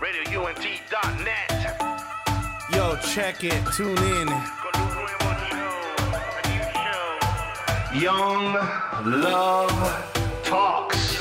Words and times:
RadioUNT.net. 0.00 1.76
Yo, 2.72 2.96
check 3.12 3.44
it, 3.44 3.62
tune 3.76 3.98
in. 3.98 4.28
Young 8.00 8.54
Love 9.04 9.70
Talks. 10.42 11.18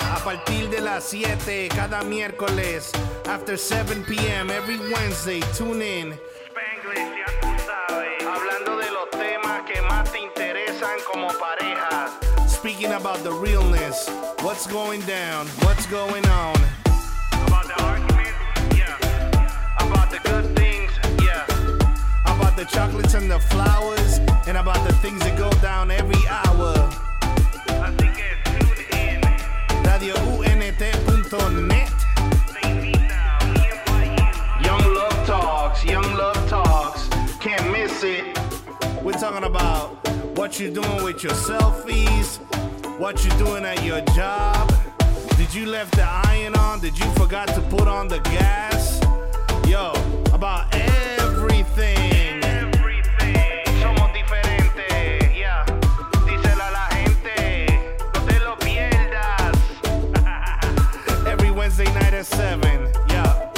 A 0.00 0.18
partir 0.24 0.70
de 0.70 0.80
las 0.80 1.04
7 1.04 1.68
cada 1.68 2.02
miércoles, 2.02 2.90
after 3.28 3.58
7 3.58 4.02
p.m. 4.04 4.50
every 4.50 4.78
Wednesday, 4.78 5.40
tune 5.54 5.82
in. 5.82 6.14
Spanglish, 6.48 7.18
ya 7.18 7.26
tú 7.42 7.48
sabes. 7.66 8.22
Hablando 8.24 8.78
de 8.78 8.90
los 8.92 9.10
temas 9.10 9.62
que 9.66 9.82
más 9.82 10.10
te 10.10 10.20
interesan 10.20 10.98
como 11.12 11.28
pareja. 11.38 12.08
Speaking 12.48 12.92
about 12.92 13.22
the 13.22 13.32
realness, 13.32 14.08
what's 14.40 14.66
going 14.66 15.02
down, 15.02 15.46
what's 15.66 15.86
going 15.86 16.24
on. 16.28 16.83
The 22.64 22.70
chocolates 22.70 23.14
and 23.14 23.30
the 23.30 23.38
flowers, 23.38 24.18
and 24.46 24.56
about 24.56 24.86
the 24.86 24.92
things 24.94 25.20
that 25.20 25.36
go 25.36 25.50
down 25.60 25.90
every 25.90 26.20
hour. 26.28 26.72
Invita, 32.62 33.02
we 33.50 33.68
invite 33.70 34.18
you. 34.18 34.66
Young 34.66 34.94
Love 34.94 35.26
Talks, 35.26 35.84
Young 35.84 36.14
Love 36.14 36.48
Talks. 36.48 37.08
Can't 37.38 37.70
miss 37.70 38.02
it. 38.02 38.38
We're 39.02 39.12
talking 39.12 39.44
about 39.44 39.88
what 40.36 40.58
you're 40.58 40.72
doing 40.72 41.04
with 41.04 41.22
your 41.22 41.32
selfies, 41.32 42.38
what 42.98 43.24
you're 43.24 43.38
doing 43.38 43.64
at 43.64 43.84
your 43.84 44.00
job. 44.16 44.72
Did 45.36 45.52
you 45.52 45.66
left 45.66 45.96
the 45.96 46.04
iron 46.04 46.54
on? 46.56 46.80
Did 46.80 46.98
you 46.98 47.06
forgot 47.12 47.48
to 47.48 47.60
put 47.62 47.88
on 47.88 48.08
the 48.08 48.20
gas? 48.20 49.00
Yo, 49.68 49.92
about. 50.32 50.74
Everything. 50.74 52.13
87, 62.14 62.92
yeah. 63.08 63.50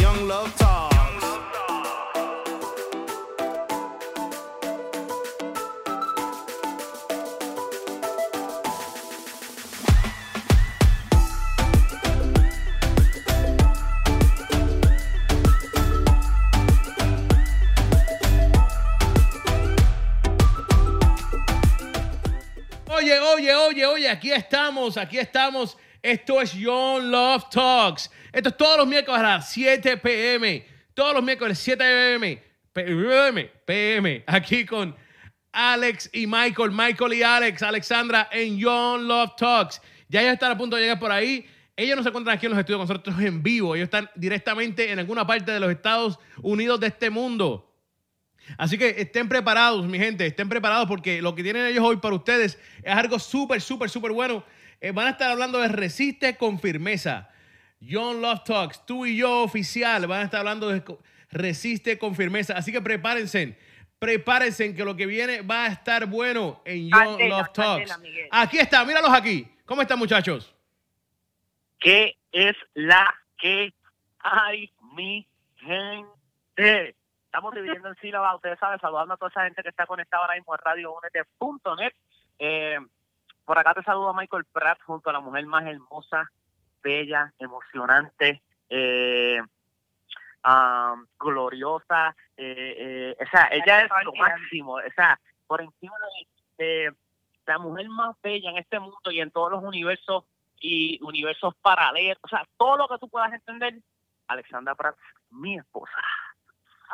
Young 0.00 0.28
Love 0.28 0.54
Talks. 0.56 0.92
Oye, 22.86 23.18
oye, 23.18 23.54
oye, 23.56 23.86
oye, 23.86 24.08
aquí 24.08 24.30
estamos, 24.30 24.96
aquí 24.96 25.18
estamos 25.18 25.76
esto 26.02 26.40
es 26.40 26.52
Young 26.52 27.04
Love 27.04 27.48
Talks. 27.48 28.10
Esto 28.32 28.48
es 28.48 28.56
todos 28.56 28.78
los 28.78 28.88
miércoles 28.88 29.20
a 29.20 29.22
las 29.22 29.52
7 29.52 29.98
pm. 29.98 30.66
Todos 30.94 31.14
los 31.14 31.22
miércoles 31.22 31.56
7 31.60 31.78
pm. 31.78 32.42
PM, 32.72 33.44
PM. 33.64 34.24
Aquí 34.26 34.66
con 34.66 34.96
Alex 35.52 36.10
y 36.12 36.26
Michael. 36.26 36.72
Michael 36.72 37.12
y 37.12 37.22
Alex. 37.22 37.62
Alexandra 37.62 38.28
en 38.32 38.58
Young 38.58 39.02
Love 39.02 39.36
Talks. 39.36 39.80
Ya 40.08 40.22
ellos 40.22 40.32
están 40.32 40.50
a 40.50 40.58
punto 40.58 40.74
de 40.74 40.82
llegar 40.82 40.98
por 40.98 41.12
ahí. 41.12 41.46
Ellos 41.76 41.96
no 41.96 42.02
se 42.02 42.08
encuentran 42.08 42.36
aquí 42.36 42.46
en 42.46 42.52
los 42.52 42.58
estudios 42.58 42.80
con 42.80 42.88
nosotros 42.88 43.20
en 43.20 43.40
vivo. 43.40 43.76
Ellos 43.76 43.84
están 43.84 44.10
directamente 44.16 44.90
en 44.90 44.98
alguna 44.98 45.24
parte 45.24 45.52
de 45.52 45.60
los 45.60 45.70
Estados 45.70 46.18
Unidos 46.42 46.80
de 46.80 46.88
este 46.88 47.10
mundo. 47.10 47.72
Así 48.58 48.76
que 48.76 48.96
estén 48.98 49.28
preparados, 49.28 49.86
mi 49.86 49.98
gente, 49.98 50.26
estén 50.26 50.48
preparados 50.48 50.88
porque 50.88 51.22
lo 51.22 51.34
que 51.34 51.44
tienen 51.44 51.64
ellos 51.64 51.84
hoy 51.84 51.96
para 51.98 52.16
ustedes 52.16 52.58
es 52.82 52.92
algo 52.92 53.20
súper, 53.20 53.60
súper, 53.60 53.88
súper 53.88 54.10
bueno. 54.10 54.44
Eh, 54.82 54.90
van 54.90 55.06
a 55.06 55.10
estar 55.10 55.30
hablando 55.30 55.60
de 55.60 55.68
Resiste 55.68 56.36
con 56.36 56.58
firmeza. 56.58 57.30
John 57.80 58.20
Love 58.20 58.42
Talks, 58.42 58.84
tú 58.84 59.06
y 59.06 59.16
yo 59.16 59.44
oficial, 59.44 60.08
van 60.08 60.22
a 60.22 60.24
estar 60.24 60.40
hablando 60.40 60.68
de 60.70 60.82
Resiste 61.30 61.98
con 61.98 62.16
firmeza. 62.16 62.54
Así 62.56 62.72
que 62.72 62.82
prepárense, 62.82 63.56
prepárense 64.00 64.74
que 64.74 64.84
lo 64.84 64.96
que 64.96 65.06
viene 65.06 65.42
va 65.42 65.66
a 65.66 65.68
estar 65.68 66.06
bueno 66.06 66.62
en 66.64 66.90
John 66.90 67.10
Candela, 67.10 67.38
Love 67.38 67.52
Talks. 67.52 67.92
candela. 67.92 68.26
Aquí 68.32 68.58
está, 68.58 68.84
míralos 68.84 69.12
aquí. 69.14 69.48
¿Cómo 69.64 69.82
están, 69.82 70.00
muchachos? 70.00 70.52
¿Qué 71.78 72.16
es 72.32 72.56
la 72.74 73.14
que 73.38 73.72
hay, 74.18 74.68
mi 74.96 75.24
gente? 75.58 76.96
Estamos 77.26 77.54
dividiendo 77.54 77.88
en 77.88 77.94
sílabas, 78.00 78.34
ustedes 78.34 78.58
saben, 78.58 78.80
saludando 78.80 79.14
a 79.14 79.16
toda 79.16 79.30
esa 79.30 79.44
gente 79.44 79.62
que 79.62 79.68
está 79.68 79.86
conectada 79.86 80.24
ahora 80.24 80.34
mismo 80.34 80.52
a. 80.56 81.94
Eh, 82.40 82.78
por 83.44 83.58
acá 83.58 83.74
te 83.74 83.82
saludo 83.82 84.10
a 84.10 84.14
Michael 84.14 84.44
Pratt 84.44 84.80
junto 84.82 85.10
a 85.10 85.12
la 85.12 85.20
mujer 85.20 85.46
más 85.46 85.66
hermosa, 85.66 86.30
bella, 86.82 87.32
emocionante, 87.38 88.42
eh, 88.68 89.40
ah, 90.44 90.94
gloriosa. 91.18 92.14
eh, 92.36 93.14
eh, 93.16 93.16
o 93.20 93.30
sea, 93.30 93.48
ella 93.50 93.82
es 93.82 93.90
lo 94.04 94.12
máximo. 94.14 94.74
O 94.74 94.92
sea, 94.94 95.18
por 95.46 95.60
encima 95.60 95.94
de, 96.58 96.64
de 96.64 96.94
la 97.46 97.58
mujer 97.58 97.88
más 97.88 98.16
bella 98.22 98.50
en 98.50 98.58
este 98.58 98.78
mundo 98.78 99.10
y 99.10 99.20
en 99.20 99.30
todos 99.30 99.50
los 99.52 99.62
universos 99.62 100.24
y 100.60 100.98
universos 101.02 101.54
paralelos, 101.56 102.18
o 102.22 102.28
sea, 102.28 102.46
todo 102.56 102.76
lo 102.76 102.88
que 102.88 102.98
tú 102.98 103.08
puedas 103.08 103.32
entender, 103.32 103.74
Alexandra 104.28 104.74
Pratt, 104.74 104.96
mi 105.30 105.58
esposa. 105.58 105.92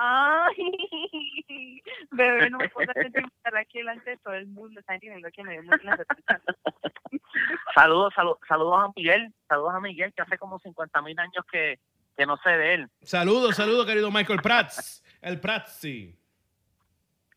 Ay, 0.01 0.55
bebé, 2.13 2.51
no 2.51 2.59
me 2.59 2.69
puedo 2.69 2.89
estar 2.89 3.57
aquí 3.57 3.79
delante 3.79 4.11
de 4.11 4.17
todo 4.19 4.35
el 4.35 4.47
mundo. 4.47 4.79
Está 4.79 4.95
entendiendo 4.95 5.29
que 5.33 5.43
me 5.43 5.61
las 5.61 5.81
Saludos, 7.75 8.15
saludos, 8.15 8.39
saludos 8.47 8.79
a 8.79 8.93
Miguel, 8.95 9.35
saludos 9.49 9.75
a 9.75 9.81
Miguel, 9.81 10.13
que 10.15 10.23
hace 10.23 10.39
como 10.39 10.61
50 10.61 11.03
mil 11.03 11.19
años 11.19 11.45
que, 11.51 11.81
que 12.17 12.27
no 12.27 12.37
sé 12.39 12.51
de 12.51 12.75
él. 12.75 12.89
Saludos, 13.03 13.57
saludos, 13.57 13.87
querido 13.87 14.13
Michael 14.13 14.41
Prats. 14.41 15.03
El 15.21 15.41
Pratzi. 15.41 16.17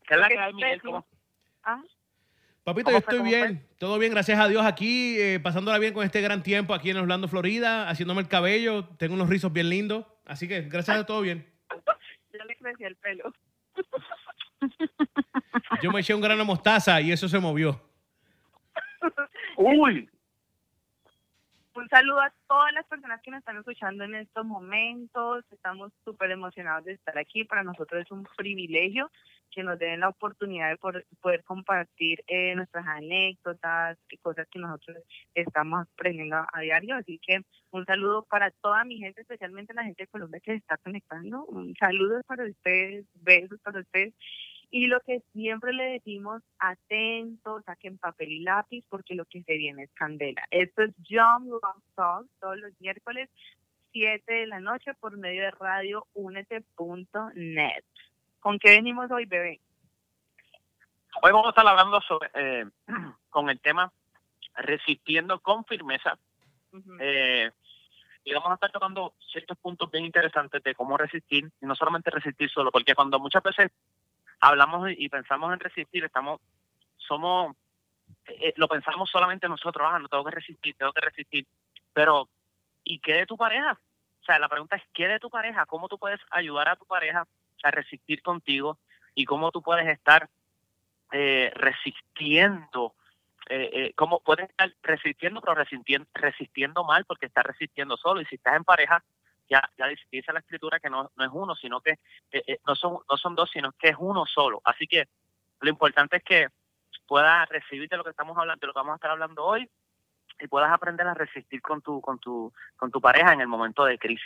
¿Qué 0.04 0.14
es 0.14 0.20
la 0.20 0.28
que 0.28 0.38
hay, 0.38 0.54
Miguel? 0.54 0.80
¿Cómo- 0.82 1.04
Ah, 1.64 1.82
Papito, 2.62 2.84
¿Cómo 2.86 2.94
yo 2.94 2.98
estoy 2.98 3.18
¿Cómo 3.18 3.30
bien, 3.30 3.66
todo 3.78 3.98
bien, 3.98 4.12
gracias 4.12 4.38
a 4.38 4.46
Dios 4.46 4.64
aquí, 4.64 5.16
eh, 5.18 5.40
pasándola 5.40 5.78
bien 5.78 5.94
con 5.94 6.04
este 6.04 6.20
gran 6.20 6.44
tiempo 6.44 6.74
aquí 6.74 6.90
en 6.90 6.96
Orlando, 6.96 7.26
Florida, 7.26 7.88
haciéndome 7.88 8.20
el 8.20 8.28
cabello, 8.28 8.84
tengo 8.98 9.14
unos 9.14 9.28
rizos 9.28 9.52
bien 9.52 9.68
lindos, 9.68 10.06
así 10.26 10.46
que 10.46 10.62
gracias 10.62 10.96
a 10.98 11.06
todo 11.06 11.22
bien. 11.22 11.51
Ya 12.42 12.46
le 12.46 12.56
crecí 12.56 12.84
el 12.84 12.96
pelo. 12.96 13.32
Yo 15.82 15.90
me 15.90 16.00
eché 16.00 16.14
un 16.14 16.20
grano 16.20 16.40
de 16.40 16.46
mostaza 16.46 17.00
y 17.00 17.12
eso 17.12 17.28
se 17.28 17.38
movió. 17.38 17.80
Uy, 19.56 20.08
Un 21.74 21.88
saludo 21.88 22.20
a 22.20 22.32
todas 22.46 22.72
las 22.72 22.86
personas 22.86 23.20
que 23.22 23.30
nos 23.30 23.38
están 23.38 23.56
escuchando 23.56 24.04
en 24.04 24.14
estos 24.14 24.44
momentos. 24.44 25.44
Estamos 25.50 25.90
súper 26.04 26.30
emocionados 26.30 26.84
de 26.84 26.92
estar 26.92 27.16
aquí. 27.18 27.44
Para 27.44 27.64
nosotros 27.64 28.02
es 28.02 28.10
un 28.10 28.24
privilegio 28.36 29.10
que 29.52 29.62
nos 29.62 29.78
den 29.78 30.00
la 30.00 30.08
oportunidad 30.08 30.70
de 30.70 30.76
poder, 30.76 31.06
poder 31.20 31.44
compartir 31.44 32.24
eh, 32.26 32.54
nuestras 32.54 32.86
anécdotas 32.86 33.98
y 34.10 34.16
cosas 34.18 34.48
que 34.50 34.58
nosotros 34.58 34.96
estamos 35.34 35.86
aprendiendo 35.92 36.36
a, 36.36 36.60
diario. 36.60 36.96
Así 36.96 37.18
que 37.18 37.42
un 37.70 37.84
saludo 37.84 38.24
para 38.24 38.50
toda 38.50 38.84
mi 38.84 38.98
gente, 38.98 39.20
especialmente 39.20 39.74
la 39.74 39.84
gente 39.84 40.04
de 40.04 40.08
Colombia 40.08 40.40
que 40.40 40.52
se 40.52 40.58
está 40.58 40.76
conectando. 40.78 41.44
Un 41.44 41.74
saludo 41.76 42.22
para 42.26 42.44
ustedes, 42.44 43.06
besos 43.14 43.60
para 43.60 43.80
ustedes. 43.80 44.14
Y 44.70 44.86
lo 44.86 45.00
que 45.00 45.20
siempre 45.32 45.74
le 45.74 45.84
decimos, 45.84 46.42
atentos, 46.58 47.62
saquen 47.66 47.98
papel 47.98 48.32
y 48.32 48.40
lápiz, 48.40 48.82
porque 48.88 49.14
lo 49.14 49.26
que 49.26 49.42
se 49.42 49.58
viene 49.58 49.82
es 49.82 49.90
candela. 49.92 50.42
Esto 50.50 50.84
es 50.84 50.94
Young 51.10 51.48
Love 51.48 51.82
Talk, 51.94 52.26
todos 52.40 52.56
los 52.56 52.72
miércoles, 52.80 53.28
7 53.92 54.32
de 54.32 54.46
la 54.46 54.60
noche, 54.60 54.94
por 54.94 55.18
medio 55.18 55.42
de 55.42 55.50
radio 55.50 56.06
unete.net. 56.14 57.84
¿Con 58.42 58.58
qué 58.58 58.70
venimos 58.70 59.08
hoy, 59.12 59.24
bebé? 59.24 59.60
hoy 61.22 61.30
vamos 61.30 61.46
a 61.46 61.50
estar 61.50 61.66
hablando 61.66 62.00
sobre, 62.00 62.28
eh, 62.34 62.66
con 63.30 63.48
el 63.48 63.60
tema 63.60 63.92
resistiendo 64.56 65.38
con 65.40 65.64
firmeza. 65.64 66.18
Eh, 66.98 67.48
y 68.24 68.34
vamos 68.34 68.50
a 68.50 68.54
estar 68.54 68.72
tocando 68.72 69.14
ciertos 69.30 69.56
puntos 69.58 69.88
bien 69.92 70.04
interesantes 70.04 70.60
de 70.60 70.74
cómo 70.74 70.96
resistir, 70.96 71.52
y 71.60 71.66
no 71.66 71.76
solamente 71.76 72.10
resistir 72.10 72.50
solo, 72.50 72.72
porque 72.72 72.96
cuando 72.96 73.20
muchas 73.20 73.44
veces 73.44 73.70
hablamos 74.40 74.90
y 74.90 75.08
pensamos 75.08 75.52
en 75.52 75.60
resistir, 75.60 76.04
estamos, 76.04 76.40
somos, 76.96 77.54
eh, 78.26 78.54
lo 78.56 78.66
pensamos 78.66 79.08
solamente 79.08 79.48
nosotros, 79.48 79.86
ah, 79.88 80.00
no 80.00 80.08
tengo 80.08 80.24
que 80.24 80.32
resistir, 80.32 80.74
tengo 80.76 80.92
que 80.92 81.00
resistir, 81.00 81.46
pero, 81.92 82.28
¿y 82.82 82.98
qué 82.98 83.14
de 83.14 83.26
tu 83.26 83.36
pareja? 83.36 83.78
O 84.20 84.24
sea, 84.24 84.40
la 84.40 84.48
pregunta 84.48 84.74
es, 84.74 84.82
¿qué 84.92 85.06
de 85.06 85.20
tu 85.20 85.30
pareja? 85.30 85.64
¿Cómo 85.66 85.86
tú 85.86 85.96
puedes 85.96 86.20
ayudar 86.30 86.68
a 86.68 86.76
tu 86.76 86.86
pareja 86.86 87.24
a 87.62 87.70
resistir 87.70 88.22
contigo? 88.22 88.78
¿Y 89.14 89.24
cómo 89.24 89.50
tú 89.50 89.62
puedes 89.62 89.86
estar 89.88 90.28
eh, 91.12 91.50
resistiendo 91.54 92.94
eh, 93.48 93.70
eh, 93.72 93.92
cómo 93.96 94.20
puedes 94.20 94.48
estar 94.48 94.72
resistiendo, 94.82 95.40
pero 95.40 95.54
resistiendo, 95.54 96.08
resistiendo 96.14 96.84
mal 96.84 97.04
porque 97.04 97.26
estás 97.26 97.44
resistiendo 97.44 97.96
solo. 97.96 98.20
Y 98.20 98.24
si 98.26 98.36
estás 98.36 98.56
en 98.56 98.64
pareja, 98.64 99.02
ya, 99.48 99.62
ya 99.76 99.86
dice- 99.88 100.32
la 100.32 100.38
escritura 100.38 100.78
que 100.80 100.88
no, 100.88 101.10
no 101.16 101.24
es 101.24 101.30
uno, 101.32 101.54
sino 101.56 101.80
que 101.80 101.98
eh, 102.30 102.42
eh, 102.46 102.58
no, 102.66 102.74
son, 102.74 102.98
no 103.10 103.16
son 103.16 103.34
dos, 103.34 103.50
sino 103.50 103.72
que 103.72 103.88
es 103.88 103.96
uno 103.98 104.24
solo. 104.26 104.60
Así 104.64 104.86
que 104.86 105.08
lo 105.60 105.70
importante 105.70 106.18
es 106.18 106.22
que 106.24 106.48
puedas 107.06 107.48
recibir 107.48 107.88
de 107.88 107.96
lo 107.96 108.04
que 108.04 108.10
estamos 108.10 108.36
hablando, 108.38 108.60
de 108.60 108.66
lo 108.68 108.72
que 108.72 108.78
vamos 108.78 108.92
a 108.92 108.96
estar 108.96 109.10
hablando 109.10 109.44
hoy, 109.44 109.68
y 110.40 110.46
puedas 110.48 110.72
aprender 110.72 111.06
a 111.06 111.14
resistir 111.14 111.60
con 111.60 111.82
tu, 111.82 112.00
con 112.00 112.18
tu, 112.18 112.52
con 112.76 112.90
tu 112.90 113.00
pareja 113.00 113.32
en 113.32 113.40
el 113.40 113.48
momento 113.48 113.84
de 113.84 113.98
crisis. 113.98 114.24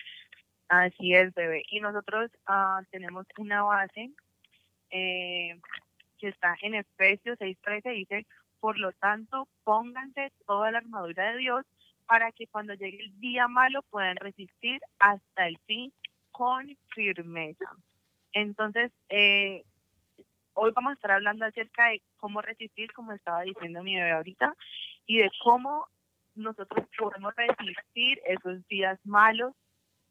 Así 0.68 1.14
es, 1.14 1.32
bebé. 1.34 1.62
Y 1.70 1.80
nosotros 1.80 2.30
ah, 2.46 2.80
tenemos 2.90 3.26
una 3.38 3.62
base 3.62 4.10
eh, 4.90 5.60
que 6.18 6.28
está 6.28 6.56
en 6.62 6.74
Efesios 6.74 7.38
6:13, 7.38 7.92
dice, 7.92 8.26
por 8.60 8.78
lo 8.78 8.92
tanto, 8.92 9.48
pónganse 9.64 10.32
toda 10.46 10.70
la 10.70 10.78
armadura 10.78 11.32
de 11.32 11.38
Dios 11.38 11.64
para 12.06 12.32
que 12.32 12.46
cuando 12.46 12.74
llegue 12.74 13.00
el 13.00 13.20
día 13.20 13.48
malo 13.48 13.82
puedan 13.90 14.16
resistir 14.16 14.80
hasta 14.98 15.46
el 15.46 15.58
fin 15.66 15.92
con 16.30 16.76
firmeza. 16.94 17.66
Entonces, 18.32 18.92
eh, 19.08 19.64
hoy 20.54 20.72
vamos 20.74 20.90
a 20.90 20.94
estar 20.94 21.12
hablando 21.12 21.44
acerca 21.44 21.88
de 21.88 22.02
cómo 22.16 22.42
resistir, 22.42 22.92
como 22.92 23.12
estaba 23.12 23.42
diciendo 23.42 23.82
mi 23.82 23.96
bebé 23.96 24.12
ahorita, 24.12 24.54
y 25.06 25.18
de 25.18 25.30
cómo 25.42 25.86
nosotros 26.34 26.86
podemos 26.98 27.34
resistir 27.34 28.20
esos 28.26 28.66
días 28.68 28.98
malos 29.04 29.54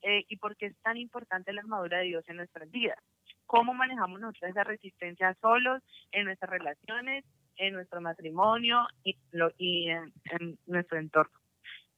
eh, 0.07 0.23
y 0.29 0.37
por 0.37 0.55
qué 0.55 0.67
es 0.67 0.77
tan 0.83 0.97
importante 0.97 1.51
la 1.51 1.61
armadura 1.61 1.97
de 1.97 2.05
Dios 2.05 2.23
en 2.29 2.37
nuestras 2.37 2.69
vidas. 2.69 2.99
Cómo 3.47 3.73
manejamos 3.73 4.19
nosotros 4.19 4.51
esa 4.51 4.63
resistencia 4.63 5.35
solos 5.41 5.81
en 6.11 6.25
nuestras 6.25 6.51
relaciones, 6.51 7.25
en 7.57 7.73
nuestro 7.73 8.01
matrimonio 8.01 8.87
y, 9.03 9.17
lo, 9.31 9.51
y 9.57 9.89
en, 9.89 10.13
en 10.25 10.59
nuestro 10.67 10.99
entorno. 10.99 11.39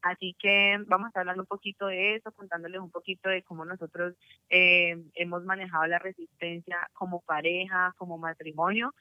Así 0.01 0.38
que 0.39 0.77
vamos 0.88 1.06
a 1.06 1.09
estar 1.09 1.21
hablando 1.21 1.44
un 1.44 1.48
poquito 1.48 1.88
de 1.88 2.15
eso, 2.15 2.31
contándoles 2.31 2.80
un 2.80 2.92
poquito 2.92 3.27
de 3.27 3.44
cómo 3.44 3.65
nosotros 3.65 4.15
eh, 4.50 4.95
hemos 5.15 5.44
manejado 5.44 5.86
la 5.88 6.00
resistencia 6.00 6.88
como 6.94 7.19
pareja, 7.21 7.94
como 7.98 8.18
matrimonio, 8.18 8.94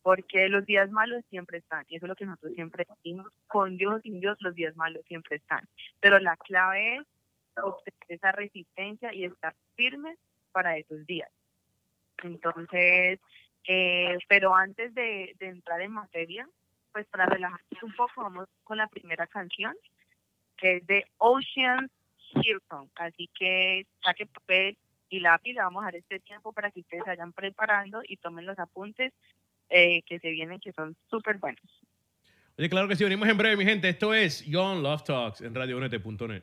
porque 0.00 0.48
los 0.48 0.64
días 0.64 0.90
malos 0.90 1.24
siempre 1.28 1.58
están, 1.58 1.84
y 1.88 1.96
eso 1.96 2.06
es 2.06 2.08
lo 2.08 2.16
que 2.16 2.24
nosotros 2.24 2.54
siempre 2.54 2.86
decimos, 2.88 3.26
con 3.48 3.76
Dios 3.76 4.00
sin 4.02 4.20
Dios 4.20 4.38
los 4.40 4.54
días 4.54 4.74
malos 4.76 5.04
siempre 5.08 5.36
están, 5.36 5.68
pero 6.00 6.20
la 6.20 6.36
clave 6.36 6.98
es 6.98 7.06
obtener 7.62 8.00
esa 8.08 8.32
resistencia 8.32 9.12
y 9.12 9.24
estar 9.24 9.54
firmes 9.74 10.18
para 10.52 10.76
esos 10.76 11.06
días. 11.06 11.30
Entonces, 12.22 13.20
eh, 13.68 14.18
pero 14.28 14.54
antes 14.54 14.94
de, 14.94 15.34
entrar 15.40 15.80
en 15.80 15.92
materia, 15.92 16.48
pues 16.92 17.06
para 17.08 17.26
relajarnos 17.26 17.82
un 17.82 17.94
poco, 17.94 18.22
vamos 18.22 18.48
con 18.64 18.78
la 18.78 18.86
primera 18.86 19.26
canción, 19.26 19.74
que 20.56 20.76
es 20.76 20.86
de 20.86 21.04
Ocean 21.18 21.90
Hilton. 22.34 22.90
Así 22.96 23.28
que 23.38 23.86
saque 24.02 24.26
papel 24.26 24.76
y 25.08 25.20
lápiz, 25.20 25.54
vamos 25.54 25.82
a 25.82 25.86
dar 25.86 25.96
este 25.96 26.20
tiempo 26.20 26.52
para 26.52 26.70
que 26.70 26.80
ustedes 26.80 27.04
vayan 27.06 27.32
preparando 27.32 28.02
y 28.06 28.16
tomen 28.16 28.46
los 28.46 28.58
apuntes 28.58 29.12
eh, 29.68 30.02
que 30.02 30.18
se 30.20 30.30
vienen, 30.30 30.60
que 30.60 30.72
son 30.72 30.96
súper 31.10 31.38
buenos. 31.38 31.62
Oye, 32.58 32.70
claro 32.70 32.88
que 32.88 32.96
sí, 32.96 33.04
venimos 33.04 33.28
en 33.28 33.36
breve, 33.36 33.56
mi 33.56 33.64
gente. 33.64 33.88
Esto 33.88 34.14
es 34.14 34.44
Young 34.46 34.82
Love 34.82 35.04
Talks 35.04 35.40
en 35.42 35.54
radiounete.net. 35.54 36.42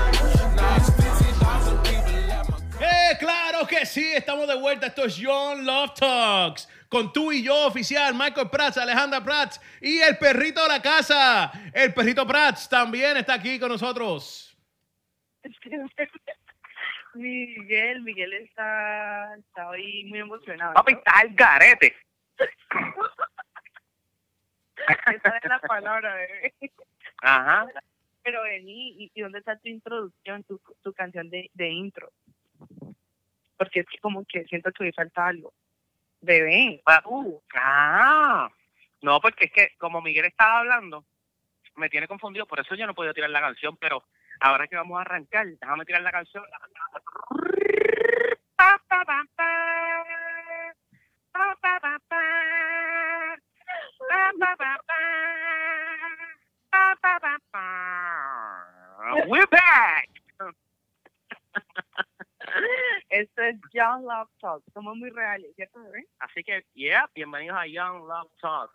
Claro 3.19 3.67
que 3.67 3.85
sí! 3.85 4.13
Estamos 4.13 4.47
de 4.47 4.55
vuelta. 4.55 4.87
Esto 4.87 5.05
es 5.05 5.17
Young 5.17 5.63
Love 5.63 5.93
Talks. 5.93 6.69
Con 6.89 7.13
tú 7.13 7.31
y 7.31 7.43
yo, 7.43 7.67
oficial, 7.67 8.13
Michael 8.13 8.49
Prats, 8.49 8.77
Alejandra 8.77 9.23
Prats 9.23 9.61
y 9.79 9.99
el 9.99 10.17
perrito 10.17 10.61
de 10.63 10.67
la 10.67 10.81
casa. 10.81 11.51
El 11.73 11.93
perrito 11.93 12.27
Prats 12.27 12.67
también 12.67 13.15
está 13.17 13.35
aquí 13.35 13.59
con 13.59 13.69
nosotros. 13.69 14.57
Miguel, 17.13 18.01
Miguel 18.01 18.33
está, 18.33 19.35
está 19.35 19.69
hoy 19.69 20.05
muy 20.05 20.19
emocionado. 20.19 20.73
Papi, 20.73 20.93
¿no? 20.93 20.99
está 20.99 21.21
el 21.21 21.35
garete. 21.35 21.95
Esa 24.87 25.37
es 25.37 25.43
la 25.45 25.59
palabra, 25.59 26.15
bebé. 26.15 26.53
Ajá. 27.21 27.67
Pero 28.23 28.43
vení, 28.43 29.03
¿y, 29.03 29.11
y 29.13 29.21
dónde 29.21 29.39
está 29.39 29.57
tu 29.57 29.67
introducción, 29.67 30.43
tu, 30.43 30.61
tu 30.83 30.93
canción 30.93 31.29
de, 31.29 31.49
de 31.53 31.69
intro? 31.69 32.11
Porque 33.61 33.81
es 33.81 33.85
que 33.85 33.99
como 33.99 34.25
que 34.25 34.43
siento 34.45 34.71
que 34.71 34.85
hoy 34.85 34.91
falta 34.91 35.27
algo. 35.27 35.53
Bebé. 36.19 36.81
Uh, 37.05 37.39
ah. 37.53 38.49
No, 39.03 39.21
porque 39.21 39.45
es 39.45 39.51
que 39.51 39.69
como 39.77 40.01
Miguel 40.01 40.25
estaba 40.25 40.61
hablando, 40.61 41.05
me 41.75 41.87
tiene 41.87 42.07
confundido, 42.07 42.47
por 42.47 42.59
eso 42.59 42.73
yo 42.73 42.87
no 42.87 42.95
puedo 42.95 43.13
tirar 43.13 43.29
la 43.29 43.39
canción, 43.39 43.77
pero 43.77 44.03
ahora 44.39 44.65
que 44.65 44.75
vamos 44.75 44.97
a 44.97 45.01
arrancar, 45.01 45.45
déjame 45.45 45.85
tirar 45.85 46.01
la 46.01 46.11
canción. 46.11 46.43
We're 59.27 59.45
back. 59.51 60.10
Esto 63.21 63.43
es 63.43 63.55
Young 63.71 64.01
Love 64.01 64.31
Talk. 64.39 64.63
Somos 64.73 64.97
muy 64.97 65.11
reales, 65.11 65.53
¿cierto, 65.55 65.79
bebé? 65.79 66.07
Así 66.17 66.43
que, 66.43 66.65
yeah, 66.73 67.07
bienvenidos 67.13 67.55
a 67.55 67.67
Young 67.67 68.07
Love 68.07 68.31
Talk. 68.41 68.71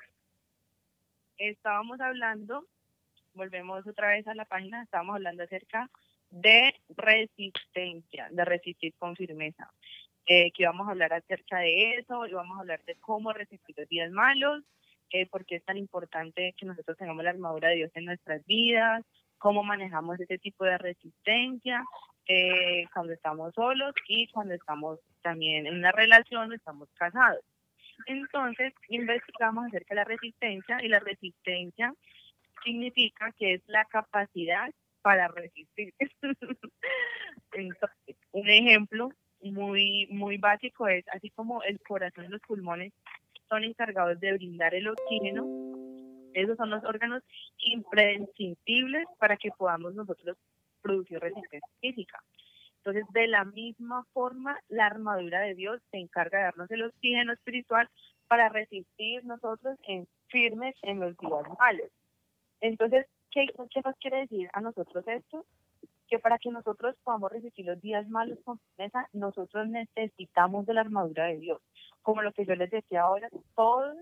Estábamos 1.37 2.01
hablando, 2.01 2.65
volvemos 3.35 3.85
otra 3.85 4.11
vez 4.11 4.25
a 4.29 4.37
la 4.37 4.45
página, 4.45 4.85
estábamos 4.85 5.17
hablando 5.17 5.43
acerca 5.43 5.91
de 6.31 6.73
resistencia, 6.91 8.29
de 8.31 8.45
resistir 8.45 8.95
con 9.01 9.17
firmeza. 9.17 9.69
Eh, 10.27 10.53
que 10.53 10.63
íbamos 10.63 10.87
a 10.87 10.93
hablar 10.93 11.13
acerca 11.13 11.59
de 11.59 11.97
eso, 11.97 12.25
y 12.29 12.33
vamos 12.33 12.57
a 12.57 12.61
hablar 12.61 12.85
de 12.85 12.95
cómo 13.01 13.33
resistir 13.33 13.75
los 13.77 13.89
días 13.89 14.13
malos, 14.13 14.63
eh, 15.11 15.27
por 15.27 15.45
qué 15.45 15.57
es 15.57 15.65
tan 15.65 15.77
importante 15.77 16.55
que 16.57 16.67
nosotros 16.67 16.97
tengamos 16.97 17.25
la 17.25 17.31
armadura 17.31 17.71
de 17.71 17.77
Dios 17.77 17.91
en 17.95 18.05
nuestras 18.05 18.47
vidas, 18.47 19.05
cómo 19.39 19.65
manejamos 19.65 20.21
ese 20.21 20.39
tipo 20.39 20.65
de 20.65 20.79
resistencia 20.79 21.85
eh, 22.27 22.87
cuando 22.93 23.13
estamos 23.13 23.55
solos 23.55 23.95
y 24.09 24.27
cuando 24.29 24.55
estamos 24.55 24.99
también 25.23 25.67
en 25.67 25.77
una 25.77 25.93
relación 25.93 26.53
estamos 26.53 26.89
casados. 26.95 27.45
Entonces, 28.07 28.75
investigamos 28.89 29.67
acerca 29.67 29.95
de 29.95 30.01
la 30.01 30.05
resistencia 30.05 30.79
y 30.83 30.89
la 30.89 30.99
resistencia 31.01 31.95
significa 32.65 33.33
que 33.39 33.55
es 33.55 33.63
la 33.67 33.85
capacidad 33.87 34.71
para 35.03 35.29
resistir. 35.29 35.95
Entonces, 37.53 38.17
un 38.33 38.51
ejemplo 38.51 39.11
muy 39.43 40.09
muy 40.11 40.39
básico 40.39 40.89
es 40.89 41.05
así 41.09 41.31
como 41.31 41.63
el 41.63 41.79
corazón 41.81 42.25
y 42.25 42.29
los 42.29 42.41
pulmones 42.41 42.93
son 43.49 43.65
encargados 43.65 44.19
de 44.19 44.33
brindar 44.33 44.75
el 44.75 44.89
oxígeno, 44.89 45.47
esos 46.35 46.57
son 46.57 46.71
los 46.71 46.85
órganos 46.85 47.23
imprescindibles 47.59 49.07
para 49.19 49.37
que 49.37 49.51
podamos 49.57 49.95
nosotros 49.95 50.37
producir 50.87 51.19
resistencia 51.21 51.69
física. 51.81 52.23
Entonces, 52.79 53.05
de 53.13 53.27
la 53.27 53.45
misma 53.45 54.05
forma, 54.13 54.61
la 54.69 54.87
armadura 54.87 55.41
de 55.41 55.55
Dios 55.55 55.83
se 55.91 55.99
encarga 55.99 56.39
de 56.39 56.45
darnos 56.45 56.71
el 56.71 56.85
oxígeno 56.85 57.33
espiritual 57.33 57.89
para 58.29 58.49
resistir 58.49 59.25
nosotros 59.25 59.77
en 59.89 60.07
firmes 60.29 60.75
en 60.83 61.01
los 61.01 61.17
días 61.19 61.43
malos. 61.59 61.91
Entonces, 62.61 63.07
¿qué, 63.33 63.47
¿qué 63.71 63.81
nos 63.85 63.97
quiere 63.97 64.19
decir 64.19 64.49
a 64.53 64.61
nosotros 64.61 65.05
esto? 65.09 65.45
Que 66.09 66.21
para 66.21 66.39
que 66.39 66.51
nosotros 66.51 66.95
podamos 67.03 67.33
resistir 67.33 67.67
los 67.67 67.81
días 67.81 68.09
malos 68.09 68.39
con 68.45 68.61
firmeza, 68.61 69.09
nosotros 69.13 69.69
necesitamos 69.69 70.65
de 70.67 70.75
la 70.75 70.83
armadura 70.83 71.27
de 71.27 71.39
Dios. 71.39 71.61
Como 72.03 72.23
lo 72.23 72.33
que 72.33 72.47
yo 72.47 72.55
les 72.55 72.71
decía 72.71 73.03
ahora, 73.03 73.29
todos 73.57 73.97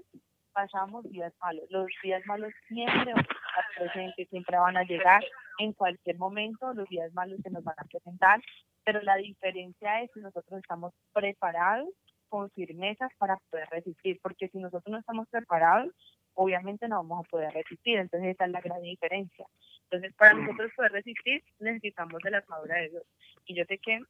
pasamos 0.55 1.05
días 1.11 1.33
malos. 1.41 1.65
Los 1.71 1.87
días 2.03 2.25
malos 2.27 2.53
siempre 2.69 3.13
van 3.13 3.27
a 3.27 4.25
siempre 4.31 4.57
van 4.57 4.77
a 4.77 4.85
llegar 4.85 5.23
en 5.59 5.73
cualquier 5.73 6.17
momento, 6.17 6.73
los 6.73 6.89
días 6.89 7.13
malos 7.13 7.41
se 7.43 7.51
nos 7.51 7.63
van 7.63 7.77
a 7.79 7.85
presentar, 7.85 8.41
pero 8.85 9.03
la 9.03 9.17
diferencia 9.17 10.03
es 10.03 10.11
que 10.13 10.21
nosotros 10.21 10.61
estamos 10.61 10.93
preparados 11.13 11.89
con 12.29 12.51
firmezas 12.51 13.13
para 13.19 13.37
poder 13.51 13.69
resistir, 13.71 14.19
porque 14.23 14.49
si 14.49 14.59
nosotros 14.59 14.91
no 14.91 14.99
estamos 14.99 15.29
preparados, 15.29 15.93
obviamente 16.35 16.89
no 16.89 16.97
vamos 16.97 17.27
a 17.27 17.31
poder 17.31 17.53
resistir, 17.53 17.99
entonces 17.99 18.31
esa 18.31 18.47
es 18.47 18.51
la 18.51 18.61
gran 18.61 18.83
diferencia. 18.83 19.47
Entonces, 19.85 20.15
para 20.17 20.35
nosotros 20.35 20.73
poder 20.75 20.93
resistir, 20.93 21.45
necesitamos 21.61 22.21
de 22.23 22.31
la 22.31 22.39
armadura 22.39 22.77
de 22.77 22.89
Dios. 22.91 23.05
Y 23.47 23.55
yo 23.55 23.65
sé 23.67 23.79
que 23.79 24.01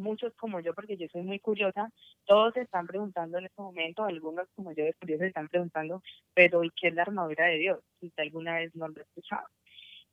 muchos 0.00 0.34
como 0.34 0.60
yo, 0.60 0.74
porque 0.74 0.96
yo 0.96 1.06
soy 1.12 1.22
muy 1.22 1.38
curiosa, 1.38 1.90
todos 2.24 2.54
se 2.54 2.62
están 2.62 2.86
preguntando 2.86 3.38
en 3.38 3.46
este 3.46 3.62
momento, 3.62 4.04
algunos 4.04 4.48
como 4.56 4.72
yo 4.72 4.84
de 4.84 4.94
curiosos 4.94 5.26
están 5.26 5.48
preguntando, 5.48 6.02
pero 6.34 6.64
¿y 6.64 6.70
qué 6.70 6.88
es 6.88 6.94
la 6.94 7.02
armadura 7.02 7.46
de 7.46 7.58
Dios? 7.58 7.80
Si 8.00 8.12
alguna 8.16 8.56
vez 8.56 8.74
no 8.74 8.88
lo 8.88 8.98
ha 8.98 9.02
escuchado. 9.02 9.46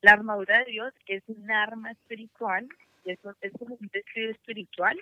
La 0.00 0.12
armadura 0.12 0.60
de 0.60 0.70
Dios 0.70 0.94
es 1.06 1.22
un 1.26 1.50
arma 1.50 1.90
espiritual, 1.90 2.68
eso 3.04 3.34
es 3.40 3.52
como 3.58 3.74
un 3.74 3.90
espiritual, 4.14 4.96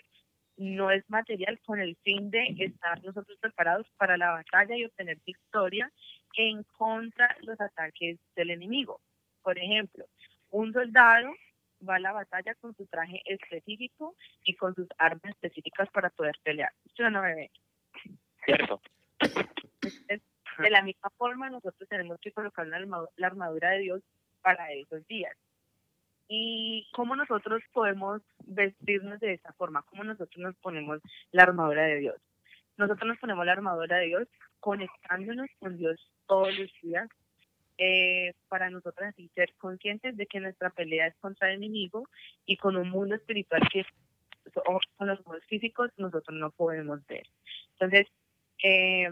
no 0.57 0.91
es 0.91 1.09
material 1.11 1.61
con 1.67 1.81
el 1.81 1.97
fin 1.97 2.31
de 2.31 2.55
estar 2.59 3.03
nosotros 3.05 3.37
preparados 3.41 3.87
para 3.99 4.17
la 4.17 4.31
batalla 4.31 4.75
y 4.77 4.85
obtener 4.85 5.19
victoria 5.27 5.93
en 6.37 6.63
contra 6.79 7.29
de 7.39 7.47
los 7.47 7.61
ataques 7.61 8.19
del 8.35 8.51
enemigo. 8.51 9.01
Por 9.43 9.59
ejemplo, 9.59 10.07
un 10.51 10.73
soldado 10.73 11.31
va 11.87 11.97
a 11.97 12.01
la 12.01 12.13
batalla 12.13 12.55
con 12.57 12.75
su 12.75 12.87
traje 12.87 13.23
específico 13.25 14.15
y 14.45 14.55
con 14.55 14.75
sus 14.75 14.89
armas 14.99 15.25
específicas 15.25 15.89
para 15.91 16.11
poder 16.11 16.37
pelear. 16.43 16.73
Yo 16.97 17.11
no 17.11 17.23
me 17.23 17.35
ve. 17.35 17.51
Cierto. 18.45 18.81
Entonces, 19.21 20.23
de 20.59 20.71
la 20.71 20.83
misma 20.83 21.11
forma, 21.17 21.51
nosotros 21.51 21.89
tenemos 21.89 22.19
que 22.21 22.33
colocar 22.33 22.67
la 22.67 23.27
armadura 23.27 23.71
de 23.71 23.79
Dios 23.79 24.03
para 24.43 24.73
esos 24.73 25.07
días. 25.07 25.37
¿Y 26.29 26.89
cómo 26.93 27.15
nosotros 27.15 27.63
podemos 27.73 28.23
vestirnos 28.45 29.21
de 29.21 29.35
esa 29.35 29.53
forma? 29.53 29.83
¿Cómo 29.83 30.05
nosotros 30.05 30.39
nos 30.39 30.57
ponemos 30.57 31.01
la 31.31 31.45
armadura 31.45 31.83
de 31.83 31.97
Dios? 31.99 32.17
Nosotros 32.77 33.09
nos 33.09 33.19
ponemos 33.19 33.47
la 33.47 33.53
armadura 33.53 33.99
de 33.99 34.07
Dios 34.07 34.29
conectándonos 34.61 35.49
con 35.61 35.77
Dios 35.77 36.11
todos 36.27 36.57
los 36.59 36.71
días 36.83 37.09
eh, 37.79 38.33
para 38.49 38.71
nosotros 38.71 39.09
así 39.09 39.29
ser 39.35 39.53
conscientes 39.59 40.17
de 40.17 40.27
que 40.27 40.41
nuestra 40.41 40.71
pelea 40.71 41.09
es 41.09 41.17
contra 41.17 41.49
el 41.51 41.57
enemigo 41.57 42.09
y 42.47 42.57
con 42.57 42.77
un 42.77 42.89
mundo 42.89 43.15
espiritual 43.15 43.63
que 43.73 43.85
con 44.97 45.07
los 45.09 45.21
ojos 45.21 45.45
físicos 45.47 45.91
nosotros 45.97 46.37
no 46.39 46.51
podemos 46.51 47.05
ver. 47.07 47.27
Entonces, 47.73 48.07
eh, 48.63 49.11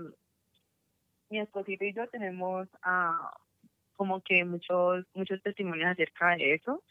mi 1.29 1.41
esposito 1.41 1.85
y 1.85 1.93
yo 1.93 2.07
tenemos 2.09 2.69
ah, 2.83 3.37
como 3.97 4.21
que 4.23 4.45
muchos 4.45 5.05
muchos 5.15 5.43
testimonios 5.43 5.91
acerca 5.91 6.37
de 6.37 6.55
eso 6.55 6.83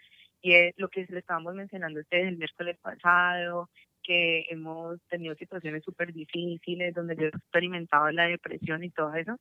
y 0.41 0.53
es 0.53 0.73
lo 0.77 0.89
que 0.89 1.05
le 1.09 1.19
estábamos 1.19 1.55
mencionando 1.55 1.99
a 1.99 2.03
ustedes 2.03 2.27
el 2.27 2.37
miércoles 2.37 2.77
pasado 2.81 3.69
que 4.03 4.45
hemos 4.49 5.01
tenido 5.07 5.33
situaciones 5.35 5.83
súper 5.83 6.13
difíciles 6.13 6.93
donde 6.93 7.15
yo 7.15 7.23
he 7.23 7.29
experimentado 7.29 8.11
la 8.11 8.27
depresión 8.27 8.83
y 8.83 8.89
todo 8.89 9.13
eso 9.15 9.39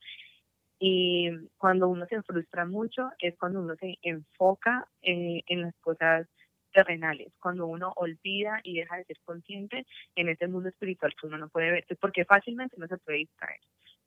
y 0.85 1.31
cuando 1.59 1.87
uno 1.87 2.07
se 2.07 2.21
frustra 2.23 2.67
mucho 2.67 3.13
es 3.21 3.39
cuando 3.39 3.61
uno 3.61 3.77
se 3.77 4.01
enfoca 4.03 4.89
eh, 5.01 5.41
en 5.47 5.63
las 5.63 5.77
cosas 5.77 6.27
terrenales, 6.73 7.33
cuando 7.39 7.69
uno 7.69 7.93
olvida 7.95 8.59
y 8.65 8.81
deja 8.81 8.97
de 8.97 9.05
ser 9.05 9.17
consciente 9.25 9.87
en 10.17 10.29
ese 10.29 10.49
mundo 10.49 10.71
espiritual 10.71 11.15
que 11.15 11.29
uno 11.29 11.39
no 11.39 11.49
puede 11.51 11.71
ver, 11.71 11.87
porque 12.01 12.25
fácilmente 12.25 12.75
uno 12.77 12.89
se 12.89 12.99
puede 12.99 13.19
distraer. 13.19 13.61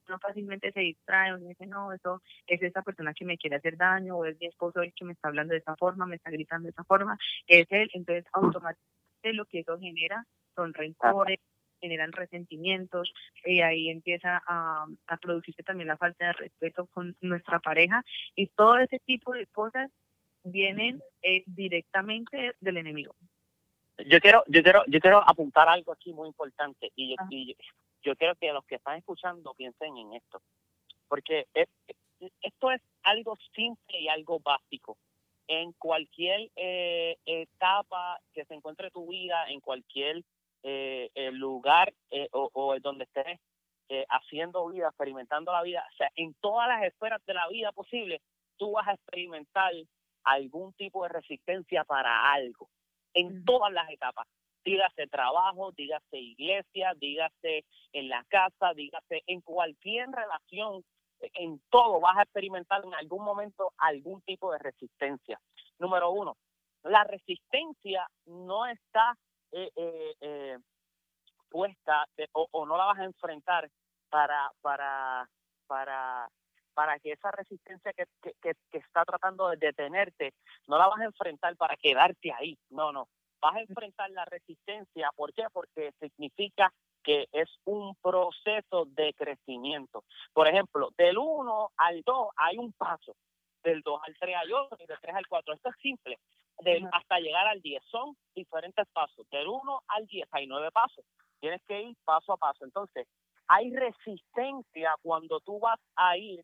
Uno 0.10 0.20
fácilmente 0.20 0.74
se 0.74 0.82
distrae, 0.82 1.34
uno 1.34 1.48
dice, 1.48 1.66
no, 1.66 1.94
eso 1.94 2.22
es 2.46 2.62
esa 2.62 2.82
persona 2.82 3.14
que 3.14 3.24
me 3.24 3.38
quiere 3.38 3.56
hacer 3.56 3.78
daño, 3.78 4.18
o 4.18 4.26
es 4.26 4.38
mi 4.42 4.48
esposo 4.48 4.82
el 4.82 4.94
que 4.94 5.06
me 5.06 5.14
está 5.14 5.30
hablando 5.30 5.54
de 5.54 5.60
esa 5.60 5.78
forma, 5.78 6.06
me 6.06 6.18
está 6.18 6.30
gritando 6.30 6.66
de 6.66 6.72
esa 6.72 6.84
forma, 6.84 7.18
es 7.48 7.68
él, 7.70 7.90
entonces 7.94 8.26
automáticamente 8.34 9.32
lo 9.32 9.46
que 9.46 9.60
eso 9.60 9.80
genera 9.80 10.26
son 10.54 10.74
rencores, 10.74 11.40
generan 11.82 12.12
resentimientos 12.12 13.12
y 13.46 13.62
ahí 13.62 13.90
empieza 13.90 14.42
a, 14.48 14.86
a 15.08 15.18
producirse 15.18 15.64
también 15.64 15.88
la 15.88 15.98
falta 15.98 16.28
de 16.28 16.34
respeto 16.34 16.88
con 16.88 17.16
nuestra 17.22 17.60
pareja 17.60 18.04
y 18.36 18.48
todo 18.48 18.78
ese 18.80 19.00
tipo 19.00 19.34
de 19.34 19.48
cosas 19.48 19.92
vienen 20.44 21.02
eh, 21.22 21.44
directamente 21.48 22.56
del 22.60 22.78
enemigo. 22.78 23.16
Yo 24.08 24.20
quiero, 24.20 24.44
yo 24.48 24.62
quiero, 24.62 24.84
yo 24.88 25.00
quiero 25.00 25.28
apuntar 25.28 25.70
algo 25.70 25.94
aquí 25.94 26.12
muy 26.14 26.28
importante 26.28 26.92
y 26.96 27.10
yo, 27.10 27.16
y 27.30 27.48
yo- 27.50 27.56
yo 28.04 28.16
quiero 28.16 28.36
que 28.36 28.52
los 28.54 28.64
que 28.66 28.76
están 28.76 28.98
escuchando 28.98 29.54
piensen 29.56 29.98
en 29.98 30.14
esto, 30.14 30.42
porque 31.08 31.48
es- 31.54 31.70
esto 32.42 32.72
es 32.72 32.82
algo 33.04 33.38
simple 33.56 34.00
y 34.00 34.08
algo 34.08 34.40
básico. 34.40 34.98
En 35.48 35.72
cualquier 35.74 36.50
eh, 36.56 37.18
etapa 37.26 38.20
que 38.34 38.46
se 38.46 38.54
encuentre 38.54 38.92
tu 38.92 39.08
vida, 39.08 39.50
en 39.50 39.60
cualquier 39.60 40.24
eh, 40.68 41.12
eh, 41.14 41.32
lugar 41.32 41.94
eh, 42.10 42.28
o, 42.32 42.50
o 42.54 42.80
donde 42.80 43.04
estés 43.04 43.40
eh, 43.88 44.04
haciendo 44.10 44.68
vida, 44.68 44.88
experimentando 44.88 45.52
la 45.52 45.62
vida, 45.62 45.86
o 45.94 45.96
sea, 45.96 46.10
en 46.16 46.34
todas 46.42 46.68
las 46.68 46.84
esferas 46.84 47.24
de 47.28 47.36
la 47.36 47.48
vida 47.50 47.72
posible, 47.72 48.20
tú 48.58 48.72
vas 48.72 48.88
a 48.88 48.94
experimentar 48.94 49.72
algún 50.24 50.74
tipo 50.74 51.04
de 51.04 51.10
resistencia 51.10 51.84
para 51.84 52.34
algo, 52.34 52.68
en 53.14 53.46
todas 53.46 53.72
las 53.72 53.88
etapas. 53.92 54.28
Dígase 54.64 55.06
trabajo, 55.06 55.72
dígase 55.74 56.18
iglesia, 56.18 56.94
dígase 56.98 57.64
en 57.94 58.10
la 58.10 58.24
casa, 58.28 58.74
dígase 58.74 59.22
en 59.28 59.42
cualquier 59.42 60.10
relación, 60.10 60.84
en 61.20 61.62
todo 61.70 62.00
vas 62.00 62.18
a 62.18 62.24
experimentar 62.24 62.84
en 62.84 62.96
algún 62.96 63.24
momento 63.24 63.72
algún 63.78 64.24
tipo 64.24 64.52
de 64.52 64.58
resistencia. 64.58 65.40
Número 65.78 66.10
uno, 66.10 66.38
la 66.82 67.04
resistencia 67.04 68.08
no 68.26 68.66
está 68.66 69.16
eh, 69.52 69.72
eh, 69.76 70.16
eh, 70.22 70.58
puesta 71.50 72.06
de- 72.18 72.30
o, 72.34 72.48
o 72.52 72.66
no 72.66 72.78
la 72.78 72.86
vas 72.86 73.00
a 73.00 73.06
enfrentar 73.06 73.70
para 74.10 74.52
para 74.62 75.28
para 75.68 76.28
para 76.74 77.00
que 77.00 77.14
esa 77.14 77.32
resistencia 77.32 77.94
que, 77.94 78.06
que, 78.22 78.34
que- 78.42 78.78
está 78.78 79.06
tratando 79.06 79.48
de 79.50 79.58
detenerte 79.58 80.34
no 80.68 80.78
la 80.78 80.88
vas 80.88 81.00
a 81.00 81.06
enfrentar 81.06 81.56
para 81.56 81.78
quedarte 81.78 82.34
ahí. 82.34 82.58
No 82.70 82.92
no. 82.92 83.08
Vas 83.42 83.56
a 83.56 83.62
enfrentar 83.62 84.10
la 84.12 84.26
resistencia. 84.26 85.10
¿por 85.16 85.34
qué? 85.34 85.46
porque 85.54 85.92
significa 86.00 86.72
que 87.04 87.28
es 87.32 87.50
un 87.66 87.96
proceso 88.02 88.86
de 88.88 89.14
crecimiento. 89.14 90.04
Por 90.34 90.48
ejemplo 90.48 90.90
del 90.98 91.18
1 91.18 91.72
al 91.78 92.02
2 92.04 92.30
hay 92.38 92.58
un 92.58 92.74
paso. 92.74 93.16
Del 93.64 93.82
2 93.82 94.02
al 94.06 94.16
3 94.20 94.36
hay 94.38 94.52
otro 94.54 94.78
y 94.82 94.86
del 94.88 95.00
3 95.00 95.16
al 95.16 95.28
4 95.28 95.54
esto 95.54 95.70
es 95.70 95.76
simple 95.82 96.20
Ajá. 96.58 96.90
hasta 96.94 97.20
llegar 97.20 97.48
al 97.48 97.62
10 97.62 97.84
son 97.86 98.16
diferentes 98.34 98.88
pasos 98.94 99.28
del 99.30 99.48
1 99.48 99.84
al 99.88 100.08
10 100.08 100.28
hay 100.32 100.48
nueve 100.48 100.72
pasos 100.72 101.06
tienes 101.46 101.62
que 101.68 101.80
ir 101.80 101.96
paso 102.04 102.34
a 102.34 102.38
paso. 102.38 102.66
Entonces, 102.66 103.08
hay 103.48 103.72
resistencia 103.72 104.96
cuando 105.04 105.40
tú 105.42 105.60
vas 105.60 105.80
a 105.96 106.18
ir 106.18 106.44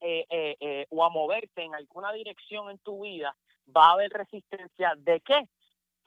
eh, 0.00 0.26
eh, 0.28 0.56
eh, 0.58 0.86
o 0.90 1.04
a 1.04 1.10
moverte 1.10 1.62
en 1.62 1.74
alguna 1.76 2.12
dirección 2.12 2.70
en 2.70 2.78
tu 2.78 3.04
vida, 3.04 3.36
va 3.74 3.90
a 3.90 3.92
haber 3.92 4.10
resistencia 4.10 4.94
de 4.96 5.20
qué? 5.20 5.46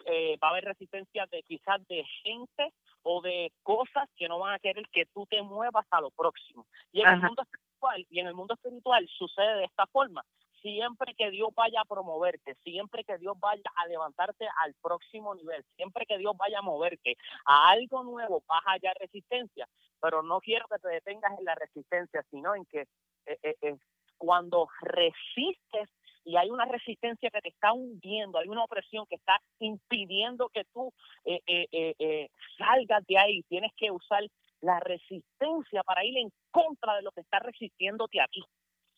Eh, 0.08 0.38
va 0.44 0.50
a 0.50 0.52
haber 0.52 0.66
resistencia 0.66 1.26
de 1.28 1.42
quizás 1.44 1.88
de 1.88 2.04
gente 2.24 2.74
o 3.04 3.22
de 3.22 3.54
cosas 3.64 4.10
que 4.18 4.28
no 4.28 4.40
van 4.40 4.56
a 4.56 4.60
querer 4.60 4.86
que 4.92 5.06
tú 5.14 5.26
te 5.28 5.42
muevas 5.42 5.86
a 5.90 6.02
lo 6.02 6.12
próximo. 6.12 6.68
Y 6.92 7.02
en 7.02 7.08
el 7.08 7.22
mundo 7.22 7.44
espiritual, 7.44 8.06
y 8.10 8.20
en 8.20 8.28
el 8.28 8.34
mundo 8.34 8.56
espiritual 8.56 9.08
sucede 9.18 9.56
de 9.60 9.66
esta 9.66 9.88
forma. 9.88 10.26
Siempre 10.66 11.14
que 11.14 11.30
Dios 11.30 11.50
vaya 11.56 11.82
a 11.82 11.86
promoverte, 11.86 12.56
siempre 12.64 13.04
que 13.04 13.20
Dios 13.20 13.40
vaya 13.40 13.62
a 13.76 13.86
levantarte 13.86 14.48
al 14.64 14.74
próximo 14.82 15.36
nivel, 15.36 15.64
siempre 15.76 16.08
que 16.08 16.18
Dios 16.18 16.36
vaya 16.36 16.58
a 16.58 16.64
moverte 16.64 17.18
a 17.46 17.70
algo 17.70 18.04
nuevo, 18.04 18.42
vas 18.48 18.64
a 18.66 18.72
hallar 18.72 18.98
resistencia. 19.00 19.68
Pero 20.02 20.24
no 20.24 20.42
quiero 20.42 20.66
que 20.68 20.80
te 20.80 20.88
detengas 20.88 21.38
en 21.38 21.46
la 21.46 21.54
resistencia, 21.54 22.24
sino 22.32 22.56
en 22.56 22.66
que 22.66 22.82
eh, 23.28 23.38
eh, 23.44 23.56
eh, 23.62 23.76
cuando 24.18 24.68
resistes 24.82 25.88
y 26.24 26.36
hay 26.36 26.50
una 26.50 26.66
resistencia 26.66 27.30
que 27.30 27.42
te 27.42 27.50
está 27.50 27.72
hundiendo, 27.72 28.40
hay 28.40 28.48
una 28.48 28.64
opresión 28.64 29.06
que 29.06 29.18
está 29.18 29.40
impidiendo 29.60 30.50
que 30.50 30.64
tú 30.74 30.92
eh, 31.26 32.28
salgas 32.58 33.06
de 33.06 33.20
ahí, 33.20 33.44
tienes 33.44 33.72
que 33.78 33.92
usar 33.92 34.24
la 34.62 34.80
resistencia 34.80 35.84
para 35.84 36.04
ir 36.04 36.18
en 36.18 36.32
contra 36.50 36.96
de 36.96 37.04
lo 37.04 37.12
que 37.12 37.22
está 37.22 37.38
resistiéndote 37.38 38.20
a 38.20 38.28
ti. 38.30 38.44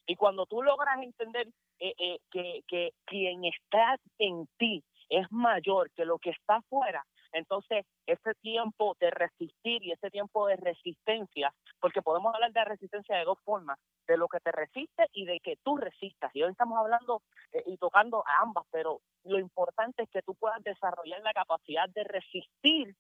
Y 0.08 0.16
cuando 0.16 0.46
tú 0.46 0.64
logras 0.64 1.02
entender 1.04 1.48
eh, 1.80 1.94
eh, 1.98 2.20
que, 2.32 2.64
que 2.68 2.92
quien 3.06 3.44
está 3.46 3.98
en 4.18 4.48
ti 4.58 4.84
es 5.10 5.32
mayor 5.32 5.92
que 5.92 6.06
lo 6.06 6.18
que 6.18 6.32
está 6.32 6.56
afuera, 6.56 7.06
entonces 7.34 7.86
ese 8.06 8.34
tiempo 8.42 8.96
de 9.00 9.12
resistir 9.12 9.84
y 9.84 9.92
ese 9.92 10.10
tiempo 10.10 10.48
de 10.48 10.56
resistencia, 10.56 11.54
porque 11.80 12.02
podemos 12.02 12.34
hablar 12.34 12.52
de 12.52 12.66
resistencia 12.66 13.18
de 13.18 13.26
dos 13.26 13.38
formas, 13.44 13.78
de 14.08 14.18
lo 14.18 14.28
que 14.28 14.40
te 14.40 14.52
resiste 14.52 15.08
y 15.12 15.26
de 15.26 15.40
que 15.42 15.58
tú 15.64 15.78
resistas. 15.78 16.34
Y 16.34 16.44
hoy 16.44 16.52
estamos 16.52 16.78
hablando 16.80 17.22
eh, 17.52 17.64
y 17.66 17.78
tocando 17.78 18.24
a 18.26 18.42
ambas, 18.42 18.66
pero 18.72 19.02
lo 19.24 19.40
importante 19.40 20.04
es 20.04 20.10
que 20.10 20.22
tú 20.22 20.36
puedas 20.36 20.64
desarrollar 20.64 21.22
la 21.22 21.34
capacidad 21.34 21.90
de 21.90 22.04
resistir 22.06 22.96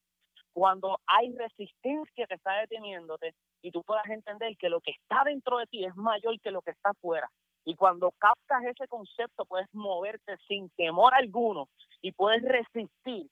cuando 0.54 1.00
hay 1.06 1.32
resistencia 1.34 2.28
que 2.28 2.34
está 2.34 2.58
deteniéndote 2.60 3.36
y 3.62 3.72
tú 3.72 3.84
puedas 3.84 4.08
entender 4.08 4.56
que 4.58 4.70
lo 4.70 4.82
que 4.82 4.92
está 4.92 5.24
dentro 5.26 5.58
de 5.58 5.68
ti 5.68 5.86
es 5.86 5.96
mayor 5.96 6.40
que 6.42 6.52
lo 6.52 6.62
que 6.62 6.72
está 6.72 6.92
afuera. 6.92 7.30
Y 7.66 7.76
cuando 7.76 8.12
captas 8.12 8.64
ese 8.64 8.88
concepto, 8.88 9.46
puedes 9.46 9.68
moverte 9.74 10.38
sin 10.48 10.70
temor 10.72 11.14
alguno 11.14 11.68
y 12.02 12.14
puedes 12.14 12.42
resistir 12.44 13.28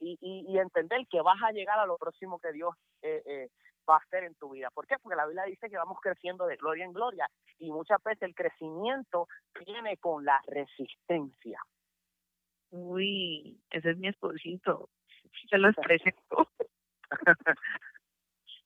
y, 0.00 0.18
y, 0.20 0.44
y 0.48 0.58
entender 0.58 1.06
que 1.08 1.20
vas 1.22 1.42
a 1.42 1.52
llegar 1.52 1.78
a 1.78 1.86
lo 1.86 1.96
próximo 1.96 2.38
que 2.38 2.52
Dios 2.52 2.74
eh, 3.02 3.22
eh, 3.24 3.48
va 3.88 3.94
a 3.94 3.98
hacer 3.98 4.24
en 4.24 4.34
tu 4.34 4.50
vida. 4.50 4.68
¿Por 4.74 4.86
qué? 4.86 4.96
Porque 5.00 5.16
la 5.16 5.26
Biblia 5.26 5.44
dice 5.44 5.68
que 5.68 5.76
vamos 5.76 5.98
creciendo 6.02 6.46
de 6.46 6.56
gloria 6.56 6.84
en 6.84 6.92
gloria 6.92 7.28
y 7.58 7.70
muchas 7.70 8.02
veces 8.02 8.22
el 8.22 8.34
crecimiento 8.34 9.28
viene 9.64 9.96
con 9.96 10.24
la 10.24 10.40
resistencia. 10.46 11.60
Uy, 12.70 13.60
ese 13.70 13.90
es 13.90 13.96
mi 13.98 14.08
esposito. 14.08 14.88
Se 15.48 15.58
los 15.58 15.74
presento. 15.82 16.48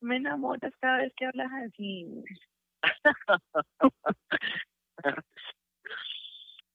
Me 0.05 0.17
enamoras 0.17 0.73
cada 0.81 0.99
vez 0.99 1.15
que 1.17 1.25
hablas 1.25 1.51
así. 1.67 2.07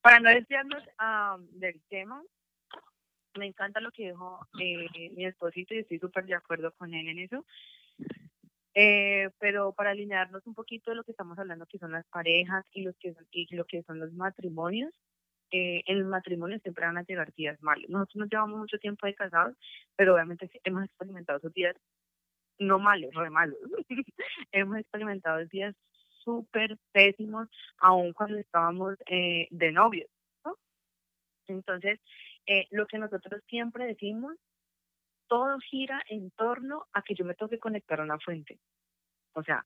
Para 0.02 0.20
no 0.20 0.32
desviarnos 0.32 0.84
del 1.52 1.80
tema, 1.90 2.24
me 3.38 3.46
encanta 3.46 3.80
lo 3.82 3.92
que 3.92 4.08
dijo 4.08 4.40
eh, 4.60 5.12
mi 5.12 5.26
esposito 5.26 5.76
y 5.76 5.80
estoy 5.80 6.00
súper 6.00 6.26
de 6.26 6.34
acuerdo 6.34 6.74
con 6.74 6.96
él 6.96 7.08
en 7.08 7.20
eso. 7.20 7.46
Eh, 8.74 9.30
pero 9.38 9.74
para 9.74 9.92
alinearnos 9.92 10.48
un 10.48 10.56
poquito 10.56 10.90
de 10.90 10.98
lo 10.98 11.04
que 11.04 11.12
estamos 11.12 11.38
hablando, 11.38 11.68
que 11.68 11.78
son 11.78 11.92
las 11.92 12.08
parejas 12.08 12.66
y, 12.72 12.82
los 12.82 12.98
que 12.98 13.14
son, 13.14 13.28
y 13.32 13.56
lo 13.56 13.66
que 13.66 13.84
son 13.84 14.00
los 14.00 14.12
matrimonios, 14.14 14.92
eh, 15.52 15.84
en 15.86 15.98
el 15.98 16.06
matrimonio 16.06 16.58
siempre 16.60 16.86
van 16.86 16.98
a 16.98 17.04
llegar 17.04 17.32
días 17.34 17.62
malos. 17.62 17.90
Nosotros 17.90 18.16
nos 18.16 18.30
llevamos 18.30 18.58
mucho 18.58 18.80
tiempo 18.80 19.06
de 19.06 19.14
casados, 19.14 19.56
pero 19.96 20.16
obviamente 20.16 20.50
hemos 20.64 20.86
experimentado 20.86 21.38
esos 21.38 21.54
días 21.54 21.76
no 22.60 22.80
malos, 22.80 23.14
re 23.14 23.30
malos. 23.30 23.58
hemos 24.52 24.78
experimentado 24.78 25.46
días 25.46 25.76
súper 26.24 26.78
pésimos, 26.92 27.48
aun 27.78 28.14
cuando 28.14 28.38
estábamos 28.38 28.96
eh, 29.08 29.48
de 29.50 29.72
novios. 29.72 30.10
¿no? 30.46 30.58
Entonces, 31.48 32.00
eh, 32.46 32.68
lo 32.72 32.86
que 32.86 32.98
nosotros 32.98 33.42
siempre 33.48 33.86
decimos, 33.86 34.36
todo 35.28 35.60
gira 35.60 36.02
en 36.10 36.32
torno 36.32 36.88
a 36.94 37.02
que 37.02 37.16
yo 37.16 37.24
me 37.24 37.36
tengo 37.36 37.50
que 37.50 37.60
conectar 37.60 38.00
a 38.00 38.04
una 38.04 38.20
fuente. 38.20 38.60
O 39.34 39.44
sea, 39.44 39.66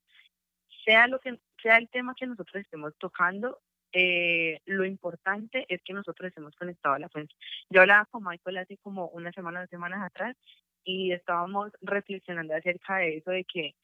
sea 0.86 1.08
lo 1.08 1.20
que 1.20 1.40
sea 1.62 1.78
el 1.78 1.90
tema 1.90 2.16
que 2.16 2.28
nosotros 2.28 2.62
estemos 2.62 2.94
tocando, 2.98 3.60
eh, 3.94 4.60
lo 4.66 4.86
importante 4.86 5.66
es 5.70 5.82
que 5.84 5.94
nosotros 5.94 6.28
estemos 6.28 6.56
conectados 6.56 6.98
a 6.98 7.00
la 7.00 7.10
fuente. 7.10 7.34
Yo 7.70 7.82
hablaba 7.82 8.06
con 8.06 8.24
Michael 8.24 8.58
hace 8.58 8.78
como 8.78 9.08
una 9.10 9.32
semana, 9.32 9.62
dos 9.62 9.70
semanas 9.70 10.04
atrás, 10.04 10.36
y 10.84 11.12
estábamos 11.12 11.72
reflexionando 11.82 12.56
acerca 12.56 12.98
de 12.98 13.18
eso, 13.18 13.32
de 13.32 13.44
que 13.46 13.76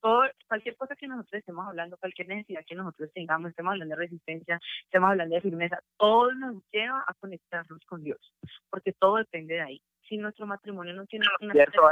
todo, 0.00 0.22
cualquier 0.46 0.76
cosa 0.76 0.94
que 0.94 1.08
nosotros 1.08 1.34
estemos 1.40 1.66
hablando, 1.66 1.96
cualquier 1.98 2.28
necesidad 2.28 2.64
que 2.64 2.76
nosotros 2.76 3.10
tengamos, 3.12 3.50
estemos 3.50 3.72
hablando 3.72 3.96
de 3.96 4.02
resistencia, 4.02 4.60
estemos 4.84 5.10
hablando 5.10 5.34
de 5.34 5.40
firmeza, 5.40 5.80
todo 5.96 6.32
nos 6.34 6.62
lleva 6.70 7.02
a 7.06 7.14
conectarnos 7.14 7.84
con 7.86 8.04
Dios, 8.04 8.20
porque 8.70 8.92
todo 8.92 9.16
depende 9.16 9.54
de 9.54 9.60
ahí. 9.62 9.82
Si 10.08 10.16
nuestro 10.16 10.46
matrimonio 10.46 10.94
no 10.94 11.04
tiene 11.06 11.26
una 11.40 11.52
Cierto 11.52 11.90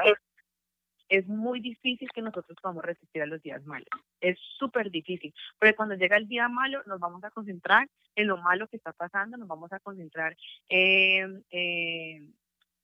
es. 1.08 1.26
muy 1.28 1.60
difícil 1.60 2.08
que 2.12 2.22
nosotros 2.22 2.56
podamos 2.62 2.84
resistir 2.84 3.22
a 3.22 3.26
los 3.26 3.42
días 3.42 3.64
malos. 3.66 3.88
Es 4.20 4.38
súper 4.58 4.90
difícil. 4.90 5.34
Porque 5.58 5.74
cuando 5.74 5.94
llega 5.96 6.16
el 6.16 6.26
día 6.26 6.48
malo, 6.48 6.82
nos 6.86 6.98
vamos 6.98 7.22
a 7.24 7.30
concentrar 7.30 7.88
en 8.14 8.26
lo 8.28 8.36
malo 8.38 8.68
que 8.68 8.76
está 8.76 8.92
pasando, 8.92 9.36
nos 9.36 9.48
vamos 9.48 9.72
a 9.72 9.80
concentrar 9.80 10.36
en, 10.68 11.44
en- 11.50 12.34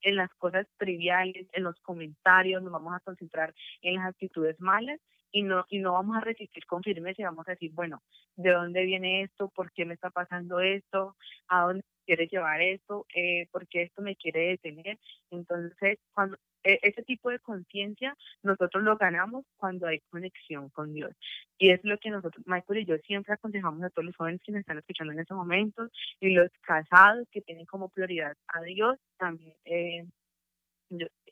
en 0.02 0.16
las 0.16 0.32
cosas 0.34 0.66
triviales, 0.76 1.46
en 1.52 1.64
los 1.64 1.78
comentarios, 1.80 2.62
nos 2.62 2.72
vamos 2.72 2.94
a 2.94 3.00
concentrar 3.00 3.54
en 3.82 3.96
las 3.96 4.06
actitudes 4.06 4.60
malas 4.60 5.00
y 5.32 5.42
no, 5.42 5.64
y 5.70 5.78
no 5.78 5.94
vamos 5.94 6.16
a 6.16 6.20
resistir 6.20 6.66
con 6.66 6.82
firmeza 6.82 7.22
y 7.22 7.24
vamos 7.24 7.48
a 7.48 7.52
decir, 7.52 7.72
bueno, 7.72 8.02
¿de 8.36 8.50
dónde 8.50 8.84
viene 8.84 9.22
esto? 9.22 9.48
¿Por 9.48 9.72
qué 9.72 9.84
me 9.84 9.94
está 9.94 10.10
pasando 10.10 10.60
esto? 10.60 11.16
¿A 11.48 11.62
dónde 11.62 11.84
quiere 12.04 12.26
llevar 12.26 12.60
esto? 12.60 13.06
Eh, 13.14 13.48
¿Por 13.50 13.66
qué 13.66 13.82
esto 13.82 14.02
me 14.02 14.16
quiere 14.16 14.48
detener? 14.48 14.98
Entonces, 15.30 15.98
cuando 16.12 16.36
ese 16.64 17.02
tipo 17.02 17.30
de 17.30 17.38
conciencia 17.38 18.16
nosotros 18.42 18.82
lo 18.82 18.96
ganamos 18.96 19.44
cuando 19.56 19.86
hay 19.86 20.00
conexión 20.10 20.68
con 20.70 20.92
Dios. 20.92 21.12
Y 21.58 21.70
es 21.70 21.80
lo 21.84 21.98
que 21.98 22.10
nosotros, 22.10 22.44
Michael 22.46 22.80
y 22.80 22.84
yo, 22.84 22.98
siempre 22.98 23.34
aconsejamos 23.34 23.82
a 23.82 23.90
todos 23.90 24.06
los 24.06 24.16
jóvenes 24.16 24.40
que 24.44 24.52
nos 24.52 24.60
están 24.60 24.78
escuchando 24.78 25.12
en 25.12 25.20
estos 25.20 25.36
momentos 25.36 25.90
y 26.20 26.30
los 26.30 26.50
casados 26.62 27.26
que 27.30 27.40
tienen 27.40 27.66
como 27.66 27.88
prioridad 27.88 28.36
a 28.48 28.60
Dios 28.62 28.98
también. 29.18 29.56
Eh, 29.64 30.06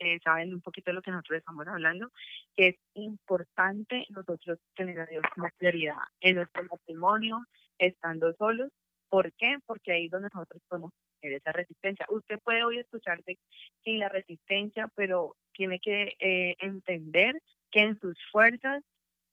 eh, 0.01 0.19
saben 0.25 0.55
un 0.55 0.63
poquito 0.63 0.91
de 0.91 0.95
lo 0.95 1.03
que 1.03 1.11
nosotros 1.11 1.39
estamos 1.39 1.67
hablando, 1.67 2.11
que 2.57 2.69
es 2.69 2.77
importante 2.95 4.07
nosotros 4.09 4.59
tener 4.75 5.01
a 5.01 5.07
Dios 5.07 5.23
como 5.35 5.49
prioridad 5.59 5.97
en 6.21 6.37
nuestro 6.37 6.65
matrimonio, 6.65 7.45
estando 7.79 8.33
solos. 8.35 8.71
¿Por 9.09 9.33
qué? 9.35 9.59
Porque 9.67 9.93
ahí 9.93 10.07
es 10.07 10.11
donde 10.11 10.31
nosotros 10.33 10.63
podemos 10.69 10.93
tener 11.21 11.37
esa 11.37 11.53
resistencia. 11.53 12.07
Usted 12.09 12.39
puede 12.41 12.65
hoy 12.65 12.79
escucharte 12.79 13.39
sin 13.85 13.99
la 13.99 14.09
resistencia, 14.09 14.89
pero 14.95 15.37
tiene 15.53 15.79
que 15.81 16.15
eh, 16.19 16.57
entender 16.59 17.41
que 17.71 17.81
en 17.81 18.01
sus 18.01 18.19
fuerzas, 18.31 18.83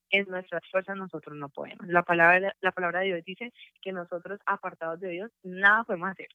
en 0.10 0.26
nuestras 0.28 0.62
fuerzas 0.71 0.95
nosotros 0.95 1.36
no 1.36 1.50
podemos. 1.50 1.86
La 1.88 2.04
palabra, 2.04 2.54
la 2.62 2.71
palabra 2.71 3.00
de 3.00 3.08
Dios 3.08 3.26
dice 3.26 3.52
que 3.82 3.91
nosotros 3.91 4.39
apartados 4.45 5.00
de 5.00 5.10
Dios 5.10 5.32
nada 5.43 5.84
podemos 5.84 6.10
hacer. 6.10 6.28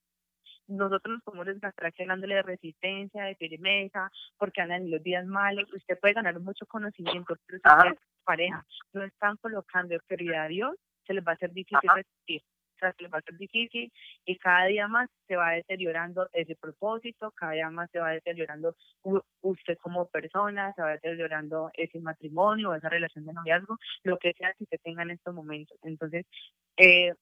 Nosotros 0.68 1.14
nos 1.14 1.22
podemos 1.22 1.46
desgastar 1.46 1.92
hablándole 1.98 2.36
de 2.36 2.42
resistencia, 2.42 3.24
de 3.24 3.34
firmeza, 3.34 4.10
porque 4.38 4.62
andan 4.62 4.90
los 4.90 5.02
días 5.02 5.26
malos. 5.26 5.72
Usted 5.72 5.98
puede 5.98 6.14
ganar 6.14 6.38
mucho 6.40 6.66
conocimiento, 6.66 7.34
pero 7.46 7.58
si 7.58 7.98
pareja 8.24 8.64
no 8.92 9.02
están 9.02 9.36
colocando 9.38 9.96
prioridad 10.06 10.44
a 10.44 10.48
Dios, 10.48 10.76
se 11.06 11.14
les 11.14 11.26
va 11.26 11.32
a 11.32 11.34
hacer 11.34 11.52
difícil 11.52 11.88
Ajá. 11.88 11.96
resistir. 11.96 12.42
Se 12.90 13.02
les 13.02 13.12
va 13.12 13.18
a 13.18 13.20
hacer 13.20 13.36
difícil 13.36 13.92
y 14.24 14.36
cada 14.38 14.66
día 14.66 14.88
más 14.88 15.08
se 15.28 15.36
va 15.36 15.52
deteriorando 15.52 16.28
ese 16.32 16.56
propósito, 16.56 17.30
cada 17.30 17.52
día 17.52 17.70
más 17.70 17.90
se 17.90 18.00
va 18.00 18.10
deteriorando 18.10 18.74
usted 19.40 19.78
como 19.78 20.08
persona, 20.08 20.72
se 20.74 20.82
va 20.82 20.90
deteriorando 20.90 21.70
ese 21.74 22.00
matrimonio, 22.00 22.74
esa 22.74 22.88
relación 22.88 23.24
de 23.24 23.32
noviazgo, 23.32 23.78
lo 24.02 24.18
que 24.18 24.32
sea 24.32 24.52
que 24.54 24.64
usted 24.64 24.80
tenga 24.82 25.02
en 25.02 25.12
estos 25.12 25.32
momentos. 25.34 25.78
Entonces, 25.82 26.26
eh, 26.76 27.12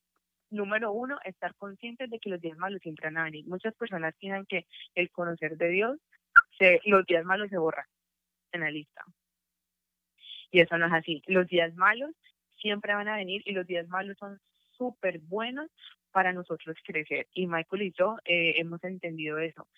número 0.51 0.93
uno, 0.93 1.19
estar 1.25 1.55
conscientes 1.57 2.11
de 2.11 2.19
que 2.19 2.31
los 2.31 2.41
días 2.41 2.57
malos 2.57 2.81
siempre 2.83 3.07
van 3.07 3.19
a 3.19 3.25
venir. 3.25 3.47
Muchas 3.47 3.75
personas 3.75 4.15
piensan 4.19 4.47
que 4.47 4.67
el 4.95 5.11
conocer 5.11 5.57
de 5.57 5.69
Dios, 5.69 5.99
se, 6.59 6.81
los 6.87 7.05
días 7.07 7.25
malos 7.25 7.51
se 7.51 7.59
borran 7.59 7.87
en 8.53 8.63
la 8.63 8.71
lista. 8.71 9.05
Y 10.51 10.61
eso 10.61 10.77
no 10.79 10.87
es 10.87 10.93
así. 10.93 11.23
Los 11.27 11.47
días 11.47 11.75
malos 11.75 12.11
siempre 12.61 12.95
van 12.95 13.09
a 13.09 13.17
venir 13.17 13.43
y 13.45 13.53
los 13.53 13.67
días 13.67 13.89
malos 13.89 14.17
son 14.19 14.41
súper 14.81 15.19
buenos 15.19 15.71
para 16.11 16.33
nosotros 16.33 16.75
crecer. 16.85 17.27
Y 17.35 17.47
Michael 17.47 17.83
y 17.83 17.93
yo 17.93 18.17
eh, 18.25 18.55
hemos 18.57 18.83
entendido 18.83 19.39
eso. 19.39 19.69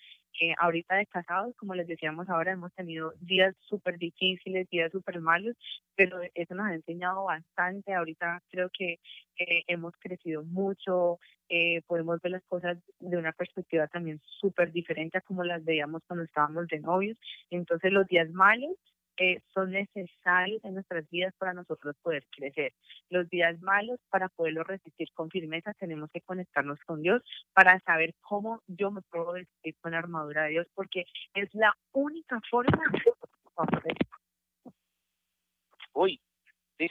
Eh, 0.41 0.55
ahorita 0.59 0.97
de 0.97 1.07
casados, 1.07 1.55
como 1.57 1.75
les 1.75 1.87
decíamos 1.87 2.29
ahora, 2.29 2.53
hemos 2.53 2.73
tenido 2.73 3.13
días 3.21 3.55
súper 3.61 3.99
difíciles, 3.99 4.69
días 4.71 4.91
súper 4.91 5.21
malos, 5.21 5.57
pero 5.95 6.21
eso 6.35 6.55
nos 6.55 6.67
ha 6.67 6.75
enseñado 6.75 7.25
bastante. 7.25 7.93
Ahorita 7.93 8.41
creo 8.49 8.71
que 8.71 8.99
eh, 9.39 9.65
hemos 9.67 9.93
crecido 9.99 10.43
mucho, 10.45 11.19
eh, 11.49 11.83
podemos 11.87 12.21
ver 12.23 12.33
las 12.33 12.45
cosas 12.45 12.79
de 13.01 13.17
una 13.17 13.33
perspectiva 13.33 13.89
también 13.89 14.21
súper 14.41 14.73
diferente 14.73 15.19
a 15.19 15.21
como 15.21 15.45
las 15.45 15.65
veíamos 15.65 16.03
cuando 16.07 16.25
estábamos 16.25 16.67
de 16.69 16.81
novios. 16.81 17.19
Entonces 17.51 17.93
los 17.93 18.07
días 18.07 18.31
malos 18.31 18.73
eh, 19.19 19.41
son 19.53 19.71
necesarios 19.71 20.65
en 20.65 20.75
nuestras 20.75 21.09
vidas 21.11 21.35
para 21.39 21.53
nosotros 21.53 21.97
poder 22.03 22.25
crecer. 22.31 22.73
Los 23.11 23.29
días 23.29 23.61
malos, 23.61 24.01
para 24.11 24.29
poderlos 24.29 24.67
resistir 24.67 25.09
con 25.13 25.31
firmeza, 25.31 25.75
tenemos 25.75 26.11
que 26.11 26.21
conectarnos 26.23 26.79
con 26.87 27.03
Dios 27.03 27.23
para 27.53 27.79
saber 27.81 28.15
cómo 28.21 28.63
yo 28.67 28.91
me 28.91 29.03
puedo 29.03 29.33
vestir 29.33 29.77
con 29.81 29.93
la 29.93 29.99
armadura 29.99 30.45
de 30.45 30.51
Dios, 30.51 30.67
porque 30.75 31.05
es 31.35 31.49
la 31.55 31.75
única 31.93 32.41
forma 32.51 32.83
de 33.85 33.95
Uy. 35.95 36.21
Me 36.79 36.87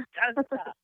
encanta. 0.00 0.74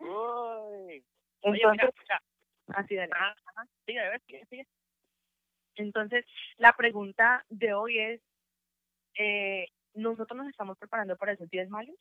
Uy. 0.00 1.04
Oye, 1.42 1.60
mira, 1.70 1.70
Entonces, 1.72 1.88
escucha. 1.88 2.20
así 2.68 2.96
bebé, 2.96 4.20
sigue, 4.26 4.46
sigue. 4.46 4.66
Entonces, 5.76 6.24
la 6.58 6.72
pregunta 6.74 7.44
de 7.48 7.72
hoy 7.72 7.98
es, 7.98 8.20
eh, 9.14 9.66
¿nosotros 9.94 10.36
nos 10.36 10.48
estamos 10.48 10.78
preparando 10.78 11.16
para 11.16 11.32
esos 11.32 11.48
días 11.50 11.68
malos? 11.68 11.96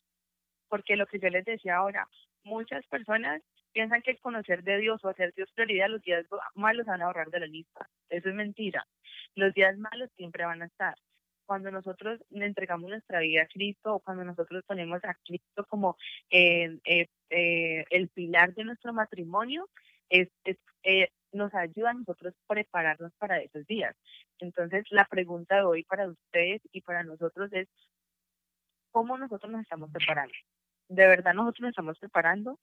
Porque 0.67 0.95
lo 0.95 1.08
que 1.08 1.19
yo 1.19 1.30
les 1.30 1.45
decía 1.45 1.78
ahora, 1.78 2.08
muchas 2.43 2.86
personas 2.88 3.41
piensan 3.72 4.02
que 4.02 4.12
el 4.12 4.19
conocer 4.19 4.63
de 4.63 4.78
Dios 4.78 5.04
o 5.04 5.10
hacer 5.10 5.34
Dios 5.36 5.52
prioridad, 5.54 5.89
los 5.89 6.02
días 6.02 6.26
malos 6.56 6.86
van 6.86 7.02
a 7.02 7.06
ahorrar 7.06 7.30
de 7.30 7.39
la 7.39 7.48
lista. 7.48 7.88
Eso 8.10 8.30
es 8.30 8.36
mentira. 8.36 8.86
Los 9.36 9.54
días 9.54 9.78
malos 9.78 10.10
siempre 10.15 10.45
van 10.45 10.62
a 10.62 10.65
estar. 10.65 10.95
Cuando 11.45 11.72
nosotros 11.72 12.19
entregamos 12.30 12.89
nuestra 12.89 13.19
vida 13.19 13.43
a 13.43 13.48
Cristo 13.48 13.95
o 13.95 14.00
cuando 14.00 14.24
nosotros 14.24 14.63
ponemos 14.67 15.04
a 15.04 15.15
Cristo 15.26 15.65
como 15.67 15.98
eh, 16.30 16.78
eh, 16.86 17.86
el 17.89 18.10
pilar 18.10 18.54
de 18.54 18.65
nuestro 18.65 18.93
matrimonio, 18.93 19.67
es, 20.10 20.30
es, 20.43 20.58
eh, 20.84 21.10
nos 21.32 21.54
ayuda 21.54 21.92
a 21.92 21.94
nosotros 21.94 22.34
prepararnos 22.48 23.13
para 23.18 23.39
esos 23.39 23.65
días. 23.68 23.96
Entonces, 24.39 24.86
la 24.89 25.06
pregunta 25.06 25.56
de 25.56 25.63
hoy 25.63 25.84
para 25.84 26.08
ustedes 26.08 26.62
y 26.72 26.82
para 26.82 27.04
nosotros 27.04 27.52
es, 27.54 27.68
¿cómo 28.92 29.18
nosotros 29.18 29.52
nos 29.52 29.62
estamos 29.62 29.92
preparando? 29.92 30.34
¿De 30.88 31.08
verdad 31.08 31.34
nosotros 31.34 31.62
nos 31.62 31.70
estamos 31.70 32.00
preparando? 32.00 32.60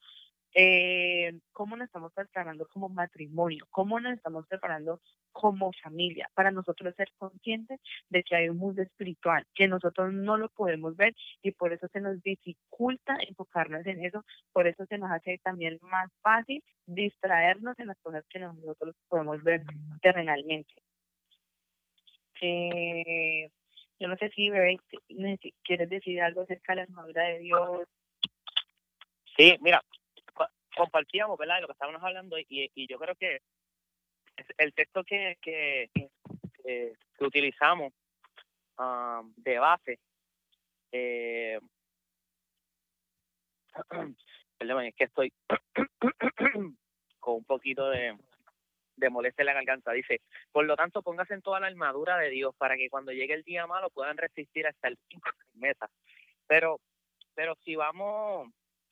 Eh, 0.53 1.39
¿Cómo 1.51 1.75
nos 1.75 1.87
estamos 1.87 2.13
preparando 2.13 2.67
como 2.67 2.89
matrimonio? 2.89 3.67
¿Cómo 3.69 3.99
nos 3.99 4.13
estamos 4.13 4.47
preparando 4.47 5.01
como 5.31 5.71
familia? 5.83 6.29
Para 6.33 6.51
nosotros 6.51 6.95
ser 6.95 7.11
conscientes 7.17 7.79
de 8.09 8.23
que 8.23 8.35
hay 8.35 8.49
un 8.49 8.57
mundo 8.57 8.81
espiritual, 8.81 9.45
que 9.53 9.67
nosotros 9.67 10.13
no 10.13 10.37
lo 10.37 10.49
podemos 10.49 10.95
ver 10.95 11.15
y 11.43 11.51
por 11.51 11.73
eso 11.73 11.87
se 11.89 12.01
nos 12.01 12.21
dificulta 12.23 13.17
enfocarnos 13.27 13.85
en 13.85 14.03
eso, 14.03 14.25
por 14.51 14.67
eso 14.67 14.85
se 14.85 14.97
nos 14.97 15.11
hace 15.11 15.39
también 15.43 15.77
más 15.81 16.11
fácil 16.21 16.63
distraernos 16.85 17.77
en 17.79 17.87
las 17.87 17.99
cosas 17.99 18.25
que 18.29 18.39
nosotros 18.39 18.95
podemos 19.07 19.43
ver 19.43 19.63
terrenalmente. 20.01 20.73
Eh, 22.41 23.49
yo 23.99 24.07
no 24.07 24.15
sé 24.17 24.29
si, 24.29 24.49
bebé, 24.49 24.79
quieres 25.63 25.89
decir 25.89 26.21
algo 26.21 26.41
acerca 26.41 26.73
de 26.73 26.75
la 26.77 26.83
armadura 26.83 27.23
de 27.23 27.39
Dios. 27.39 27.87
Sí, 29.35 29.55
mira, 29.61 29.83
compartíamos, 30.77 31.37
¿verdad? 31.37 31.55
De 31.55 31.61
lo 31.61 31.67
que 31.67 31.73
estábamos 31.73 32.03
hablando 32.03 32.37
y, 32.37 32.45
y 32.49 32.87
yo 32.87 32.97
creo 32.97 33.15
que 33.15 33.39
el 34.57 34.73
texto 34.73 35.03
que, 35.03 35.37
que, 35.41 35.89
que, 35.93 36.93
utilizamos 37.19 37.93
ah, 38.77 39.21
de 39.37 39.59
base, 39.59 39.99
eh, 40.91 41.59
perdón, 44.57 44.85
es 44.85 44.95
que 44.95 45.05
estoy 45.05 45.33
con 47.19 47.35
un 47.35 47.45
poquito 47.45 47.89
de, 47.89 48.17
de 48.95 49.09
molestia 49.09 49.43
en 49.43 49.47
la 49.47 49.53
garganta. 49.53 49.91
Dice, 49.91 50.21
por 50.51 50.65
lo 50.65 50.75
tanto, 50.75 51.01
póngase 51.01 51.33
en 51.33 51.41
toda 51.41 51.59
la 51.59 51.67
armadura 51.67 52.17
de 52.17 52.29
Dios 52.29 52.55
para 52.57 52.75
que 52.75 52.89
cuando 52.89 53.11
llegue 53.11 53.33
el 53.33 53.43
día 53.43 53.65
malo 53.67 53.89
puedan 53.89 54.17
resistir 54.17 54.67
hasta 54.67 54.87
el 54.89 54.97
fin 55.07 55.19
con 55.19 55.33
firmeza. 55.51 55.89
Pero, 56.47 56.79
pero 57.33 57.55
si 57.63 57.75
vamos 57.75 58.49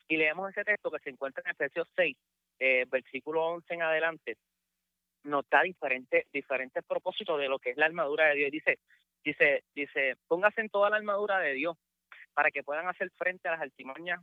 y 0.08 0.16
leemos 0.16 0.50
ese 0.50 0.64
texto 0.64 0.90
que 0.90 1.00
se 1.00 1.10
encuentra 1.10 1.42
en 1.44 1.50
Efesios 1.52 1.88
6, 1.96 2.16
eh, 2.60 2.84
versículo 2.88 3.44
11 3.46 3.74
en 3.74 3.82
adelante, 3.82 4.36
nos 5.24 5.48
da 5.50 5.62
diferentes 5.62 6.26
diferentes 6.32 6.84
propósitos 6.84 7.38
de 7.38 7.48
lo 7.48 7.58
que 7.58 7.70
es 7.70 7.76
la 7.76 7.86
armadura 7.86 8.26
de 8.26 8.36
Dios. 8.36 8.50
Dice, 8.52 8.78
dice, 9.24 9.64
dice, 9.74 10.16
póngase 10.28 10.60
en 10.60 10.68
toda 10.70 10.90
la 10.90 10.96
armadura 10.96 11.38
de 11.40 11.54
Dios 11.54 11.76
para 12.32 12.50
que 12.50 12.62
puedan 12.62 12.86
hacer 12.88 13.10
frente 13.16 13.48
a 13.48 13.52
las 13.52 13.60
altimañas 13.62 14.20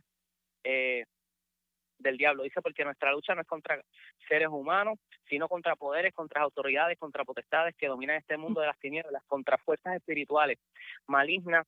eh, 0.64 1.04
del 1.98 2.16
diablo. 2.16 2.42
Dice, 2.44 2.62
porque 2.62 2.84
nuestra 2.84 3.12
lucha 3.12 3.34
no 3.34 3.42
es 3.42 3.46
contra 3.46 3.82
seres 4.28 4.48
humanos, 4.48 4.98
sino 5.28 5.48
contra 5.48 5.76
poderes, 5.76 6.14
contra 6.14 6.42
autoridades, 6.42 6.98
contra 6.98 7.24
potestades 7.24 7.74
que 7.76 7.88
dominan 7.88 8.16
este 8.16 8.36
mundo 8.36 8.60
de 8.62 8.68
las 8.68 8.78
tinieblas, 8.78 9.22
contra 9.26 9.58
fuerzas 9.58 9.96
espirituales 9.96 10.58
malignas 11.06 11.66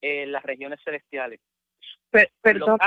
en 0.00 0.30
las 0.32 0.42
regiones 0.44 0.80
celestiales. 0.84 1.40
Per- 2.10 2.30
perdón, 2.40 2.78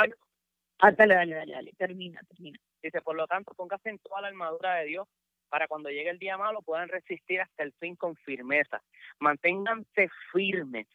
ah, 0.79 0.91
dale, 0.91 1.15
dale, 1.15 1.35
dale, 1.35 1.53
dale, 1.53 1.71
termina, 1.77 2.21
termina. 2.27 2.59
Dice, 2.81 3.01
por 3.01 3.15
lo 3.15 3.27
tanto, 3.27 3.53
póngase 3.53 3.89
en 3.89 3.99
toda 3.99 4.21
la 4.21 4.27
armadura 4.27 4.75
de 4.75 4.85
Dios 4.85 5.07
para 5.53 5.67
cuando 5.67 5.89
llegue 5.89 6.09
el 6.09 6.17
día 6.17 6.35
malo 6.35 6.63
puedan 6.63 6.89
resistir 6.89 7.39
hasta 7.39 7.61
el 7.61 7.73
fin 7.73 7.95
con 7.95 8.15
firmeza. 8.15 8.81
Manténganse 9.19 10.09
firmes, 10.31 10.87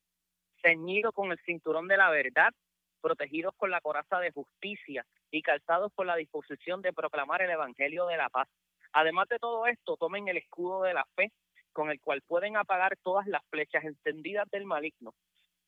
ceñidos 0.61 1.15
con 1.15 1.31
el 1.31 1.39
cinturón 1.47 1.87
de 1.87 1.97
la 1.97 2.11
verdad, 2.11 2.53
protegidos 3.01 3.55
con 3.57 3.71
la 3.71 3.81
coraza 3.81 4.19
de 4.19 4.33
justicia 4.33 5.07
y 5.31 5.43
calzados 5.43 5.93
con 5.95 6.09
la 6.09 6.17
disposición 6.17 6.83
de 6.83 6.93
proclamar 6.93 7.43
el 7.43 7.51
evangelio 7.51 8.07
de 8.07 8.17
la 8.17 8.29
paz. 8.31 8.49
Además 8.93 9.29
de 9.29 9.39
todo 9.39 9.67
esto, 9.67 9.97
tomen 9.97 10.27
el 10.27 10.39
escudo 10.39 10.83
de 10.83 10.95
la 10.95 11.07
fe 11.15 11.31
con 11.73 11.93
el 11.93 12.01
cual 12.01 12.23
pueden 12.23 12.57
apagar 12.57 12.97
todas 13.05 13.29
las 13.29 13.43
flechas 13.51 13.85
encendidas 13.85 14.51
del 14.51 14.65
maligno. 14.65 15.15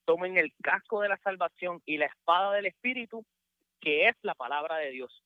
Tomen 0.05 0.37
el 0.37 0.53
casco 0.61 1.01
de 1.01 1.09
la 1.09 1.19
salvación 1.19 1.81
y 1.87 1.99
la 1.99 2.07
espada 2.07 2.55
del 2.55 2.67
espíritu, 2.67 3.25
que 3.81 4.09
es 4.09 4.17
la 4.23 4.35
palabra 4.35 4.77
de 4.77 4.91
Dios 4.91 5.25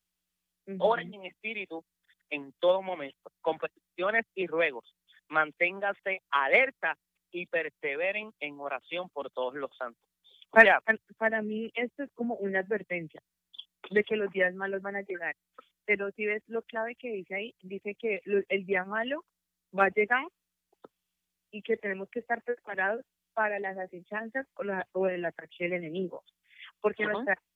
oren 0.78 1.12
en 1.12 1.26
espíritu 1.26 1.84
en 2.30 2.52
todo 2.58 2.80
momento, 2.80 3.30
con 3.42 3.58
peticiones 3.58 4.24
y 4.34 4.46
ruegos. 4.46 4.96
Manténganse 5.28 6.22
alerta 6.30 6.96
y 7.30 7.46
perseveren 7.46 8.32
en 8.40 8.58
oración 8.60 9.10
por 9.10 9.30
todos 9.30 9.54
los 9.54 9.70
santos. 9.76 10.02
O 10.48 10.50
Para, 10.52 10.64
sea, 10.66 10.80
para- 10.80 10.98
para 11.18 11.42
mí 11.42 11.70
esto 11.74 12.02
es 12.04 12.10
como 12.14 12.34
una 12.36 12.60
advertencia 12.60 13.20
de 13.90 14.04
que 14.04 14.16
los 14.16 14.30
días 14.32 14.54
malos 14.54 14.80
van 14.80 14.96
a 14.96 15.02
llegar. 15.02 15.36
Pero 15.84 16.10
si 16.12 16.24
ves 16.24 16.42
lo 16.46 16.62
clave 16.62 16.94
que 16.94 17.10
dice 17.10 17.34
ahí, 17.34 17.54
dice 17.60 17.94
que 17.96 18.22
el 18.24 18.64
día 18.64 18.84
malo 18.84 19.24
va 19.78 19.86
a 19.86 19.90
llegar 19.90 20.26
y 21.50 21.60
que 21.62 21.76
tenemos 21.76 22.08
que 22.08 22.20
estar 22.20 22.42
preparados 22.42 23.04
para 23.34 23.58
las 23.58 23.76
acechanzas 23.76 24.46
o, 24.54 24.62
la- 24.64 24.86
o 24.92 25.08
el 25.08 25.24
ataque 25.24 25.64
del 25.64 25.74
enemigo. 25.74 26.24
Porque 26.80 27.04
Ujú. 27.04 27.12
nuestra- 27.12 27.34
nuestro, 27.34 27.53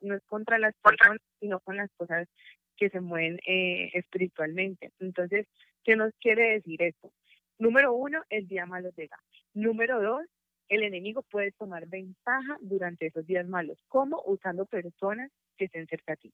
no 0.00 0.14
es 0.14 0.22
contra 0.24 0.58
las 0.58 0.74
personas, 0.76 1.18
sino 1.40 1.60
con 1.60 1.76
las 1.76 1.90
cosas 1.96 2.28
que 2.76 2.90
se 2.90 3.00
mueven 3.00 3.38
eh, 3.46 3.90
espiritualmente. 3.94 4.92
Entonces, 5.00 5.46
¿qué 5.84 5.96
nos 5.96 6.12
quiere 6.20 6.54
decir 6.54 6.82
esto? 6.82 7.12
Número 7.58 7.92
uno, 7.92 8.22
el 8.30 8.46
día 8.46 8.66
malo 8.66 8.90
llega. 8.96 9.18
Número 9.52 10.00
dos, 10.00 10.26
el 10.68 10.82
enemigo 10.82 11.22
puede 11.22 11.52
tomar 11.52 11.86
ventaja 11.88 12.56
durante 12.60 13.06
esos 13.06 13.26
días 13.26 13.46
malos. 13.48 13.78
¿Cómo? 13.88 14.22
Usando 14.26 14.66
personas 14.66 15.30
que 15.56 15.64
estén 15.64 15.86
cerca 15.86 16.12
a 16.12 16.16
ti. 16.16 16.32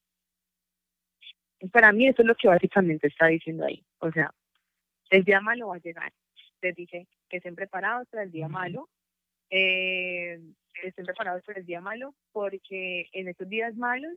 Y 1.60 1.68
Para 1.68 1.92
mí 1.92 2.06
eso 2.08 2.22
es 2.22 2.28
lo 2.28 2.34
que 2.34 2.48
básicamente 2.48 3.06
está 3.06 3.26
diciendo 3.26 3.64
ahí. 3.64 3.82
O 3.98 4.10
sea, 4.12 4.34
el 5.10 5.24
día 5.24 5.40
malo 5.40 5.68
va 5.68 5.76
a 5.76 5.80
llegar. 5.80 6.12
Les 6.60 6.74
dice 6.74 7.06
que 7.28 7.38
estén 7.38 7.54
preparados 7.54 8.06
para 8.08 8.24
el 8.24 8.30
día 8.30 8.48
malo. 8.48 8.88
Eh, 9.50 10.40
estén 10.82 11.04
preparados 11.04 11.42
para 11.44 11.60
el 11.60 11.66
día 11.66 11.80
malo 11.80 12.14
porque 12.32 13.08
en 13.12 13.28
esos 13.28 13.48
días 13.48 13.74
malos 13.76 14.12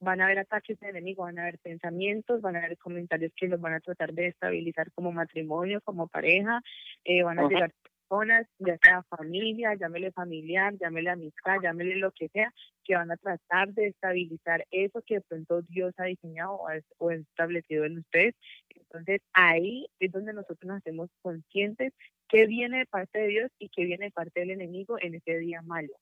van 0.00 0.20
a 0.20 0.24
haber 0.24 0.38
ataques 0.38 0.78
de 0.80 0.90
enemigo, 0.90 1.22
van 1.22 1.38
a 1.38 1.42
haber 1.42 1.58
pensamientos, 1.58 2.40
van 2.40 2.56
a 2.56 2.58
haber 2.60 2.76
comentarios 2.78 3.32
que 3.36 3.48
los 3.48 3.60
van 3.60 3.74
a 3.74 3.80
tratar 3.80 4.12
de 4.12 4.26
estabilizar 4.26 4.92
como 4.92 5.12
matrimonio, 5.12 5.80
como 5.80 6.08
pareja, 6.08 6.60
eh, 7.04 7.22
van 7.22 7.38
a 7.38 7.48
llegar 7.48 7.72
personas, 8.08 8.46
ya 8.58 8.76
sea 8.82 9.02
familia, 9.04 9.74
llámele 9.74 10.12
familiar, 10.12 10.74
llámele 10.78 11.10
amistad, 11.10 11.56
llámele 11.62 11.96
lo 11.96 12.12
que 12.12 12.28
sea, 12.28 12.52
que 12.84 12.94
van 12.94 13.10
a 13.10 13.16
tratar 13.16 13.72
de 13.74 13.88
estabilizar 13.88 14.64
eso 14.70 15.02
que 15.06 15.16
de 15.16 15.20
pronto 15.22 15.62
Dios 15.62 15.92
ha 15.98 16.04
diseñado 16.04 16.60
o 16.98 17.10
establecido 17.10 17.84
en 17.84 17.98
ustedes. 17.98 18.34
Entonces 18.68 19.20
ahí 19.32 19.86
es 19.98 20.12
donde 20.12 20.32
nosotros 20.32 20.64
nos 20.64 20.78
hacemos 20.78 21.10
conscientes 21.22 21.92
qué 22.28 22.46
viene 22.46 22.78
de 22.78 22.86
parte 22.86 23.18
de 23.18 23.26
Dios 23.28 23.50
y 23.58 23.68
qué 23.68 23.84
viene 23.84 24.06
de 24.06 24.10
parte 24.10 24.40
del 24.40 24.50
enemigo 24.50 24.96
en 25.00 25.14
ese 25.14 25.38
día 25.38 25.62
malo. 25.62 25.92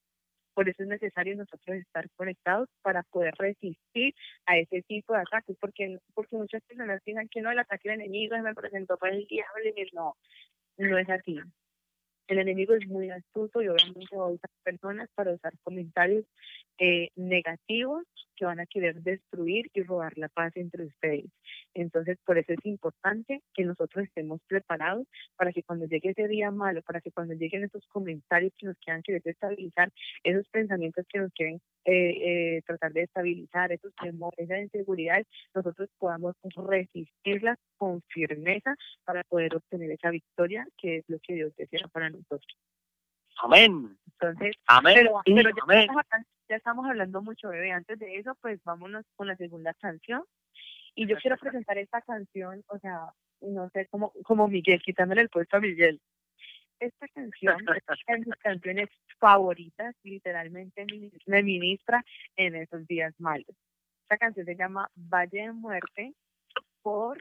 Por 0.55 0.69
eso 0.69 0.83
es 0.83 0.89
necesario 0.89 1.35
nosotros 1.35 1.77
estar 1.79 2.09
conectados 2.11 2.69
para 2.83 3.03
poder 3.05 3.35
resistir 3.39 4.15
a 4.45 4.59
ese 4.59 4.83
tipo 4.83 5.15
de 5.15 5.21
ataques, 5.21 5.57
porque, 5.59 5.99
porque 6.15 6.37
muchas 6.37 6.63
personas 6.65 7.01
piensan 7.03 7.29
que 7.29 7.41
no, 7.41 7.51
el 7.51 7.59
ataque 7.59 7.89
del 7.89 8.03
enemigo 8.03 8.37
me 8.39 8.55
presentó 8.55 8.99
para 8.99 9.15
el 9.15 9.27
diablo 9.27 9.65
y 9.65 9.95
no, 9.95 10.15
no 10.77 10.99
es 10.99 11.09
así. 11.09 11.39
El 12.29 12.39
enemigo 12.39 12.75
es 12.75 12.87
muy 12.87 13.11
astuto 13.11 13.63
y 13.63 13.69
obviamente 13.69 14.17
va 14.17 14.25
a 14.25 14.29
usar 14.29 14.51
personas 14.63 15.09
para 15.15 15.33
usar 15.33 15.53
comentarios 15.63 16.25
eh, 16.79 17.11
negativos 17.17 18.05
que 18.43 18.47
van 18.47 18.59
a 18.59 18.67
querer 18.67 19.01
destruir 19.03 19.71
y 19.73 19.85
robar 19.85 20.19
la 20.19 20.29
paz 20.29 20.51
entre 20.57 20.87
ustedes. 20.87 21.27
Entonces, 21.75 22.19
por 22.27 22.39
eso 22.39 22.53
es 22.53 22.59
importante 22.65 23.41
que 23.55 23.65
nosotros 23.65 24.05
estemos 24.05 24.41
preparados 24.49 25.07
para 25.37 25.53
que 25.53 25.63
cuando 25.63 25.87
llegue 25.87 26.11
ese 26.11 26.27
día 26.27 26.51
malo, 26.51 26.83
para 26.83 27.01
que 27.01 27.13
cuando 27.13 27.35
lleguen 27.35 27.63
esos 27.63 27.87
comentarios 27.87 28.53
que 28.59 28.67
nos 28.67 28.77
quieran 28.79 29.05
querer 29.05 29.23
estabilizar, 29.25 29.93
esos 30.25 30.49
pensamientos 30.49 31.07
que 31.09 31.21
nos 31.21 31.33
quieren 31.35 31.61
eh, 31.85 32.57
eh, 32.57 32.63
tratar 32.67 32.93
de 32.93 33.03
estabilizar, 33.03 33.71
esos 33.71 33.95
temores, 33.95 34.41
esa 34.41 34.59
inseguridad, 34.61 35.23
nosotros 35.55 35.89
podamos 35.99 36.35
resistirlas 36.43 37.59
con 37.77 38.03
firmeza 38.09 38.75
para 39.05 39.23
poder 39.23 39.55
obtener 39.55 39.93
esa 39.93 40.11
victoria 40.11 40.67
que 40.77 40.97
es 40.97 41.05
lo 41.07 41.21
que 41.21 41.35
Dios 41.35 41.53
desea 41.57 41.87
para 41.93 42.11
nosotros. 42.11 42.59
amén, 43.41 43.97
Entonces, 44.19 44.57
amén, 44.67 44.95
pero, 44.97 45.23
pero 45.25 45.51
ya, 45.51 45.63
amén. 45.63 45.89
hablando, 45.91 46.29
ya 46.53 46.57
estamos 46.59 46.85
hablando 46.87 47.23
mucho, 47.23 47.49
bebé. 47.49 47.73
Antes 47.73 47.99
de 47.99 48.17
eso, 48.19 48.37
pues 48.43 48.63
vámonos 48.63 49.07
con 49.17 49.27
la 49.27 49.37
segunda 49.37 49.73
canción. 49.73 50.23
Y 50.95 51.07
yo 51.07 51.17
quiero 51.17 51.39
presentar 51.39 51.79
esta 51.79 52.03
canción, 52.03 52.63
o 52.67 52.79
sea, 52.79 53.07
no 53.41 53.71
sé, 53.71 53.87
como, 53.87 54.13
como 54.23 54.49
Miguel, 54.49 54.83
quitándole 54.83 55.23
el 55.23 55.31
puesto 55.31 55.57
a 55.57 55.61
Miguel. 55.61 55.99
Esta 56.79 57.09
canción 57.09 57.57
es 57.79 58.07
de 58.07 58.19
mis 58.19 58.35
canciones 58.37 58.91
favoritas, 59.19 59.95
literalmente 60.03 60.85
me- 61.27 61.43
ministra 61.43 62.05
en 62.37 62.57
esos 62.57 62.87
días 62.87 63.15
malos. 63.19 63.57
Esta 64.03 64.19
canción 64.19 64.45
se 64.45 64.55
llama 64.55 64.91
Valle 64.95 65.41
de 65.47 65.53
Muerte 65.53 66.13
por 66.83 67.17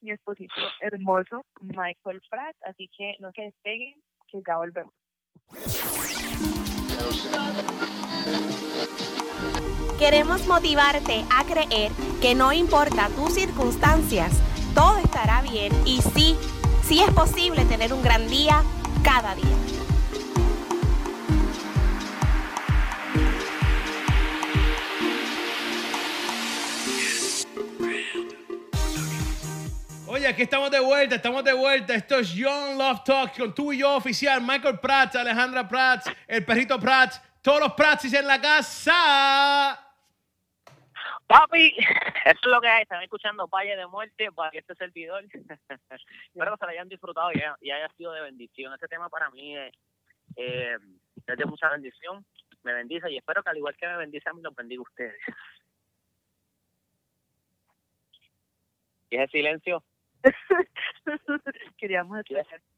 mi 0.00 0.10
esposito 0.10 0.54
hermoso 0.80 1.46
Michael 1.60 2.20
Pratt. 2.28 2.56
Así 2.64 2.88
que 2.88 3.14
no 3.20 3.30
se 3.30 3.42
despeguen, 3.42 3.94
que 4.26 4.42
ya 4.44 4.56
volvemos. 4.56 4.92
Queremos 9.98 10.46
motivarte 10.46 11.24
a 11.30 11.44
creer 11.44 11.92
que 12.20 12.34
no 12.34 12.52
importa 12.52 13.08
tus 13.16 13.34
circunstancias, 13.34 14.32
todo 14.74 14.98
estará 14.98 15.40
bien 15.42 15.72
y 15.86 16.02
sí, 16.14 16.36
sí 16.86 17.00
es 17.00 17.10
posible 17.12 17.64
tener 17.64 17.92
un 17.92 18.02
gran 18.02 18.28
día 18.28 18.62
cada 19.02 19.34
día. 19.34 19.83
Aquí 30.26 30.42
estamos 30.42 30.70
de 30.70 30.80
vuelta, 30.80 31.16
estamos 31.16 31.44
de 31.44 31.52
vuelta. 31.52 31.94
Esto 31.94 32.18
es 32.18 32.32
Young 32.32 32.78
Love 32.78 33.04
Talk 33.04 33.36
con 33.36 33.54
tú 33.54 33.74
y 33.74 33.80
yo 33.80 33.94
oficial, 33.94 34.40
Michael 34.40 34.80
Prats, 34.80 35.16
Alejandra 35.16 35.68
Prats, 35.68 36.10
el 36.26 36.42
perrito 36.46 36.80
Prats, 36.80 37.20
todos 37.42 37.60
los 37.60 37.74
Pratzis 37.74 38.14
en 38.14 38.26
la 38.26 38.40
casa. 38.40 39.78
Papi, 41.26 41.76
eso 42.24 42.24
es 42.24 42.46
lo 42.46 42.58
que 42.62 42.68
hay. 42.68 42.84
Están 42.84 43.02
escuchando 43.02 43.46
Valle 43.48 43.76
de 43.76 43.86
Muerte 43.86 44.32
para 44.32 44.48
este 44.58 44.74
servidor. 44.76 45.24
Espero 45.24 46.52
que 46.52 46.58
se 46.58 46.64
lo 46.64 46.70
hayan 46.70 46.88
disfrutado 46.88 47.30
y 47.60 47.70
haya, 47.70 47.88
sido 47.98 48.12
de 48.12 48.22
bendición. 48.22 48.72
Este 48.72 48.88
tema 48.88 49.10
para 49.10 49.28
mí 49.30 49.58
es, 49.58 49.74
eh, 50.36 50.78
de 51.26 51.44
mucha 51.44 51.68
bendición. 51.68 52.24
Me 52.62 52.72
bendice 52.72 53.10
y 53.10 53.18
espero 53.18 53.42
que 53.42 53.50
al 53.50 53.58
igual 53.58 53.76
que 53.76 53.86
me 53.86 53.98
bendice 53.98 54.30
a 54.30 54.32
mí, 54.32 54.40
los 54.40 54.54
bendiga 54.54 54.80
a 54.80 54.84
ustedes. 54.84 55.20
¿Y 59.10 59.16
ese 59.16 59.32
silencio? 59.32 59.84
Queríamos 61.78 62.22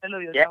lo 0.03 0.19
dio 0.19 0.33
Ya, 0.33 0.49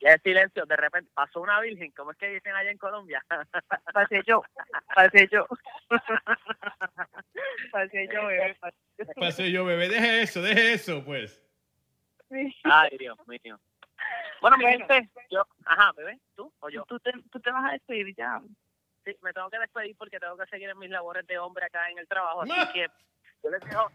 Y 0.00 0.06
ese 0.06 0.18
silencio, 0.22 0.66
de 0.66 0.76
repente 0.76 1.10
pasó 1.14 1.40
una 1.40 1.60
virgen, 1.60 1.90
¿cómo 1.92 2.12
es 2.12 2.16
que 2.18 2.28
dicen 2.28 2.54
allá 2.54 2.70
en 2.70 2.78
Colombia? 2.78 3.24
Pasé 3.94 4.22
yo, 4.26 4.42
pasé 4.94 5.28
yo. 5.30 5.46
pasé 7.72 8.08
yo, 8.12 8.26
bebé. 8.26 8.56
pasé 9.16 9.50
yo. 9.52 9.64
Bebé, 9.64 9.88
deje 9.88 10.22
eso, 10.22 10.42
deje 10.42 10.72
eso, 10.72 11.04
pues. 11.04 11.42
Sí. 12.28 12.54
Ay, 12.64 12.96
Dios 12.98 13.18
mío. 13.26 13.58
Bueno, 14.40 14.56
mi 14.56 14.64
Bueno. 14.64 14.86
gente, 14.88 15.10
yo, 15.30 15.46
ajá, 15.66 15.92
bebé, 15.92 16.18
¿tú 16.34 16.52
o 16.60 16.70
yo? 16.70 16.84
Tú 16.86 16.98
te, 17.00 17.12
tú 17.30 17.38
te 17.40 17.50
vas 17.50 17.68
a 17.68 17.72
despedir 17.72 18.14
ya. 18.16 18.40
Sí, 19.04 19.14
me 19.22 19.32
tengo 19.32 19.50
que 19.50 19.58
despedir 19.58 19.96
porque 19.96 20.18
tengo 20.18 20.36
que 20.36 20.46
seguir 20.46 20.70
en 20.70 20.78
mis 20.78 20.90
labores 20.90 21.26
de 21.26 21.38
hombre 21.38 21.66
acá 21.66 21.90
en 21.90 21.98
el 21.98 22.06
trabajo. 22.08 22.42
Así 22.42 22.72
que 22.72 22.86
yo 23.42 23.50
les 23.50 23.60
dejo, 23.60 23.90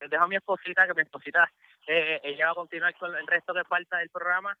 les 0.00 0.10
dejo 0.10 0.24
a 0.24 0.28
mi 0.28 0.36
esposita, 0.36 0.86
que 0.86 0.94
mi 0.94 1.02
esposita, 1.02 1.50
eh, 1.86 2.20
ella 2.22 2.46
va 2.46 2.52
a 2.52 2.56
continuar 2.56 2.94
con 2.96 3.14
el 3.14 3.26
resto 3.26 3.52
que 3.54 3.64
falta 3.64 3.98
del 3.98 4.10
programa. 4.10 4.56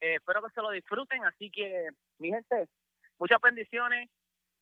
Eh, 0.00 0.14
espero 0.16 0.42
que 0.42 0.50
se 0.50 0.62
lo 0.62 0.70
disfruten. 0.70 1.24
Así 1.24 1.50
que, 1.50 1.88
mi 2.18 2.30
gente, 2.30 2.68
muchas 3.18 3.40
bendiciones, 3.40 4.08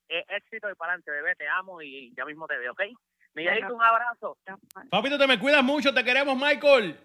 eh, 0.09 0.25
éxito 0.29 0.71
y 0.71 0.75
para 0.75 0.93
adelante, 0.93 1.11
bebé. 1.11 1.35
Te 1.37 1.49
amo 1.49 1.83
y 1.83 2.15
ya 2.17 2.25
mismo 2.25 2.47
te 2.47 2.57
veo, 2.59 2.73
¿ok? 2.73 2.83
Miguelito, 3.35 3.75
un 3.75 3.83
abrazo. 3.83 4.39
Papito, 4.91 5.19
te 5.19 5.27
me 5.27 5.41
cuidas 5.41 5.65
mucho, 5.65 5.93
te 5.93 6.05
queremos, 6.05 6.37
Michael. 6.37 6.95
Te 6.95 7.03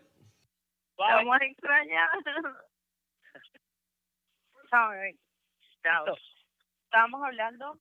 Bye. 0.95 1.13
vamos 1.15 1.41
a 1.41 1.45
extrañar. 1.45 2.09
Chao, 4.69 4.89
bebé. 4.91 5.15
Chao. 5.81 6.15
Estábamos 6.85 7.23
hablando 7.23 7.79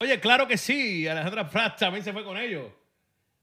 Oye, 0.00 0.20
claro 0.20 0.46
que 0.46 0.56
sí, 0.56 1.08
Alejandra 1.08 1.48
Prats 1.48 1.80
también 1.80 2.04
se 2.04 2.12
fue 2.12 2.24
con 2.24 2.36
ellos. 2.36 2.72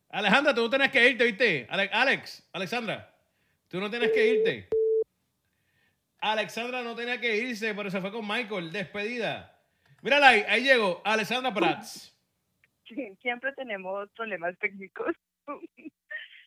Alejandra, 0.10 0.54
tú 0.54 0.62
no 0.62 0.70
tienes 0.70 0.90
que 0.92 1.10
irte, 1.10 1.26
¿viste? 1.26 1.68
Ale- 1.70 1.90
Alex, 1.92 2.48
Alexandra, 2.54 3.14
tú 3.68 3.80
no 3.82 3.90
tienes 3.90 4.12
que 4.12 4.26
irte. 4.28 4.70
Alexandra 6.20 6.82
no 6.82 6.96
tenía 6.96 7.20
que 7.20 7.36
irse, 7.38 7.74
pero 7.76 7.90
se 7.92 8.00
fue 8.02 8.12
con 8.12 8.26
Michael, 8.28 8.72
despedida. 8.72 9.52
Mírala 10.02 10.30
ahí, 10.30 10.44
ahí 10.48 10.64
llegó, 10.64 11.02
Alexandra 11.04 11.54
Prats. 11.54 12.16
Siempre 13.22 13.52
tenemos 13.54 14.10
problemas 14.12 14.58
técnicos. 14.60 15.14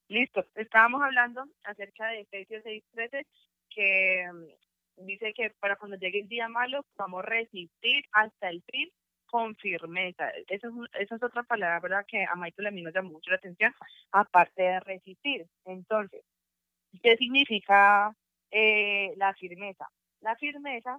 Listo, 0.09 0.45
estábamos 0.55 1.03
hablando 1.03 1.45
acerca 1.65 2.07
de 2.09 2.21
Efesios 2.21 2.65
6:13, 2.65 3.27
que 3.69 4.27
mm, 4.33 5.07
dice 5.07 5.35
que 5.35 5.51
para 5.61 5.77
cuando 5.77 5.99
llegue 5.99 6.21
el 6.21 6.29
día 6.29 6.49
malo, 6.49 6.87
vamos 6.97 7.23
a 7.23 7.27
resistir 7.27 8.05
hasta 8.13 8.49
el 8.49 8.63
fin 8.73 8.91
con 9.31 9.55
firmeza. 9.57 10.31
Esa 10.49 10.69
es, 10.69 10.73
un- 10.75 10.89
esa 10.99 11.17
es 11.17 11.23
otra 11.23 11.43
palabra 11.45 12.05
que 12.05 12.25
a 12.25 12.35
Michael 12.37 12.69
a 12.69 12.71
mí 12.73 12.85
llamó 12.95 13.11
mucho 13.13 13.31
la 13.31 13.37
atención, 13.37 13.73
aparte 14.13 14.63
de 14.63 14.81
resistir. 14.81 15.47
Entonces, 15.65 16.25
¿qué 17.03 17.17
significa 17.17 18.15
eh, 18.51 19.13
la 19.17 19.35
firmeza? 19.35 19.89
La 20.21 20.37
firmeza 20.37 20.99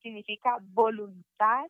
significa 0.00 0.58
voluntad 0.62 1.66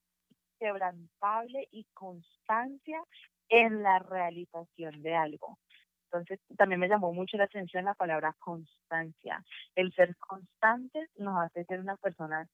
quebrantable 0.58 1.68
y 1.72 1.84
constancia 1.94 3.02
en 3.48 3.82
la 3.82 3.98
realización 3.98 5.02
de 5.02 5.14
algo. 5.14 5.58
Entonces, 6.06 6.40
también 6.56 6.80
me 6.80 6.88
llamó 6.88 7.12
mucho 7.12 7.36
la 7.36 7.44
atención 7.44 7.84
la 7.84 7.94
palabra 7.94 8.34
constancia. 8.38 9.44
El 9.74 9.92
ser 9.94 10.16
constantes 10.16 11.10
nos 11.16 11.40
hace 11.44 11.64
ser 11.64 11.80
una 11.80 11.96
persona 11.96 12.48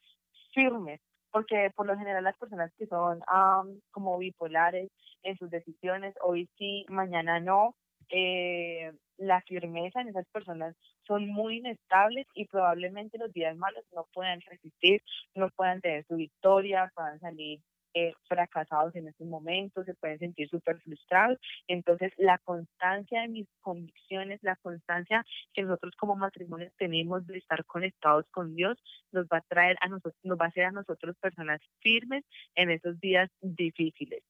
firmes, 0.55 1.01
porque 1.31 1.71
por 1.75 1.87
lo 1.87 1.97
general 1.97 2.25
las 2.25 2.37
personas 2.37 2.73
que 2.77 2.87
son 2.87 3.21
am, 3.27 3.81
como 3.91 4.19
bipolares 4.19 4.91
en 5.23 5.37
sus 5.37 5.51
decisiones, 5.51 6.15
hoy 6.23 6.49
sí, 6.57 6.85
mañana 6.89 7.41
no, 7.41 7.75
eh, 8.09 8.93
la 9.19 9.41
firmeza 9.43 10.01
en 10.01 10.09
esas 10.09 10.27
personas 10.33 10.75
son 11.07 11.29
muy 11.29 11.59
inestables 11.59 12.27
y 12.35 12.47
probablemente 12.47 13.19
los 13.19 13.33
días 13.33 13.57
malos 13.57 13.85
no 13.95 14.07
puedan 14.13 14.41
resistir, 14.41 15.03
no 15.35 15.51
puedan 15.51 15.81
tener 15.81 16.05
su 16.07 16.17
victoria, 16.17 16.91
puedan 16.95 17.21
salir 17.21 17.61
eh, 17.95 18.13
fracasados 18.29 18.95
en 18.95 19.09
estos 19.09 19.27
momentos, 19.27 19.87
se 19.87 19.95
pueden 19.95 20.19
sentir 20.19 20.49
súper 20.49 20.81
frustrados. 20.81 21.39
Entonces, 21.67 22.13
la 22.19 22.39
constancia 22.39 23.23
de 23.23 23.29
mis 23.29 23.49
convicciones, 23.61 24.41
la 24.43 24.57
constancia 24.57 25.25
que 25.53 25.63
nosotros 25.63 25.95
como 25.97 26.17
matrimonio 26.17 26.71
tenemos 26.79 27.27
de 27.27 27.39
estar 27.39 27.65
conectados 27.65 28.27
con 28.31 28.55
Dios, 28.55 28.79
nos 29.13 29.27
va 29.27 29.39
a 29.39 29.43
traer 29.43 29.77
a 29.81 29.89
nosotros, 29.89 30.15
nos 30.23 30.39
va 30.39 30.47
a 30.47 30.49
hacer 30.49 30.65
a 30.65 30.73
nosotros 30.73 31.17
personas 31.19 31.61
firmes 31.81 32.25
en 32.55 32.71
esos 32.71 32.99
días 33.01 33.31
difíciles. 33.41 34.23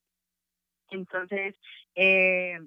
Entonces, 0.90 1.54
eh, 1.94 2.58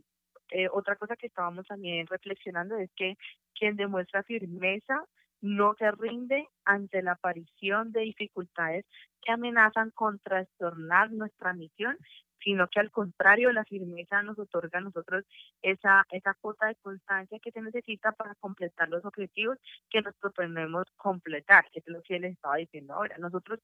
eh, 0.52 0.70
otra 0.72 0.96
cosa 0.96 1.16
que 1.16 1.28
estábamos 1.28 1.66
también 1.66 2.06
reflexionando 2.08 2.78
es 2.78 2.92
que 2.96 3.18
quien 3.56 3.76
demuestra 3.76 4.24
firmeza 4.24 5.04
no 5.44 5.76
se 5.78 5.92
rinde 5.92 6.48
ante 6.64 7.02
la 7.04 7.12
aparición 7.12 7.92
de 7.92 8.00
dificultades 8.02 8.86
que 9.22 9.34
amenazan 9.34 9.92
con 9.92 10.18
trastornar 10.20 11.12
nuestra 11.12 11.54
misión, 11.54 11.98
sino 12.42 12.68
que 12.70 12.80
al 12.80 12.92
contrario, 12.92 13.52
la 13.52 13.66
firmeza 13.66 14.24
nos 14.24 14.40
otorga 14.40 14.80
a 14.80 14.82
nosotros 14.82 15.26
esa, 15.62 16.06
esa 16.12 16.34
cuota 16.36 16.68
de 16.68 16.76
constancia 16.76 17.40
que 17.40 17.52
se 17.52 17.62
necesita 17.62 18.14
para 18.14 18.36
completar 18.36 18.88
los 18.88 19.04
objetivos 19.04 19.58
que 19.90 20.02
nos 20.02 20.16
proponemos 20.16 20.86
completar, 20.96 21.66
que 21.72 21.80
es 21.80 21.88
lo 21.88 22.02
que 22.04 22.20
les 22.20 22.34
estaba 22.34 22.56
diciendo 22.56 22.94
ahora. 22.94 23.18
Nosotros 23.18 23.60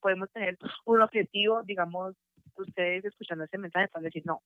podemos 0.00 0.30
tener 0.32 0.56
un 0.84 1.02
objetivo, 1.02 1.62
digamos, 1.64 2.14
ustedes 2.56 3.04
escuchando 3.04 3.44
ese 3.44 3.58
mensaje 3.58 3.88
pueden 3.88 4.04
decir, 4.04 4.22
no, 4.24 4.42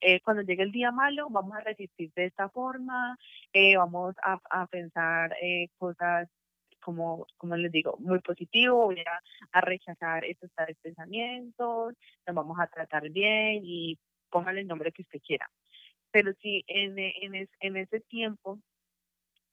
eh, 0.00 0.20
cuando 0.20 0.42
llegue 0.42 0.62
el 0.62 0.72
día 0.72 0.92
malo 0.92 1.28
vamos 1.30 1.54
a 1.56 1.60
resistir 1.60 2.12
de 2.14 2.26
esta 2.26 2.48
forma, 2.50 3.16
eh, 3.52 3.76
vamos 3.76 4.14
a, 4.22 4.40
a 4.50 4.66
pensar 4.66 5.34
eh, 5.42 5.68
cosas 5.78 6.28
como, 6.80 7.26
como 7.36 7.56
les 7.56 7.72
digo, 7.72 7.96
muy 7.98 8.20
positivo, 8.20 8.86
voy 8.86 9.00
a, 9.52 9.60
rechazar 9.60 10.24
estos 10.24 10.50
tales 10.54 10.76
pensamientos, 10.82 11.94
nos 12.26 12.36
vamos 12.36 12.58
a 12.60 12.66
tratar 12.68 13.10
bien 13.10 13.62
y 13.64 13.98
póngale 14.30 14.60
el 14.62 14.66
nombre 14.68 14.92
que 14.92 15.02
usted 15.02 15.20
quiera. 15.20 15.50
Pero 16.10 16.32
si 16.40 16.64
en, 16.68 16.98
en, 16.98 17.34
es- 17.34 17.50
en 17.60 17.76
ese 17.76 18.00
tiempo, 18.00 18.58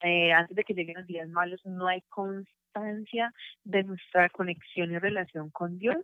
eh, 0.00 0.32
antes 0.32 0.56
de 0.56 0.64
que 0.64 0.74
lleguen 0.74 0.96
los 0.96 1.06
días 1.06 1.28
malos, 1.28 1.60
no 1.66 1.88
hay 1.88 2.02
constancia 2.08 3.32
de 3.64 3.84
nuestra 3.84 4.28
conexión 4.30 4.92
y 4.92 4.98
relación 4.98 5.50
con 5.50 5.78
Dios, 5.78 5.98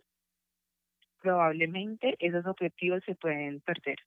probablemente 1.21 2.15
esos 2.19 2.45
objetivos 2.45 3.01
se 3.05 3.15
pueden 3.15 3.61
perder. 3.61 3.97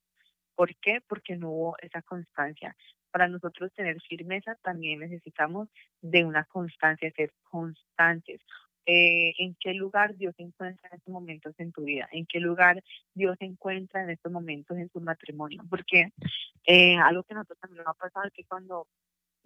¿Por 0.57 0.75
qué? 0.77 1.01
Porque 1.07 1.37
no 1.37 1.51
hubo 1.51 1.77
esa 1.81 2.03
constancia. 2.03 2.75
Para 3.13 3.29
nosotros 3.29 3.73
tener 3.75 4.01
firmeza 4.03 4.57
también 4.63 5.01
necesitamos 5.01 5.69
de 6.01 6.25
una 6.25 6.45
constancia, 6.45 7.13
ser 7.13 7.33
constantes. 7.45 8.41
Eh, 8.87 9.35
¿En 9.39 9.57
qué 9.61 9.75
lugar 9.75 10.17
Dios 10.17 10.35
encuentra 10.39 10.89
en 10.89 10.97
estos 10.97 11.13
momentos 11.13 11.55
en 11.59 11.73
tu 11.73 11.85
vida? 11.85 12.09
¿En 12.13 12.25
qué 12.27 12.41
lugar 12.41 12.83
Dios 13.15 13.37
encuentra 13.41 14.03
en 14.03 14.11
estos 14.11 14.33
momentos 14.33 14.77
en 14.79 14.89
tu 14.89 15.01
matrimonio? 15.01 15.63
Porque 15.69 16.13
eh, 16.65 16.97
algo 16.97 17.23
que 17.25 17.35
nosotros 17.35 17.59
también 17.59 17.85
nos 17.85 17.89
ha 17.89 17.95
pasado 17.95 18.27
es 18.27 18.33
que 18.33 18.45
cuando 18.45 18.87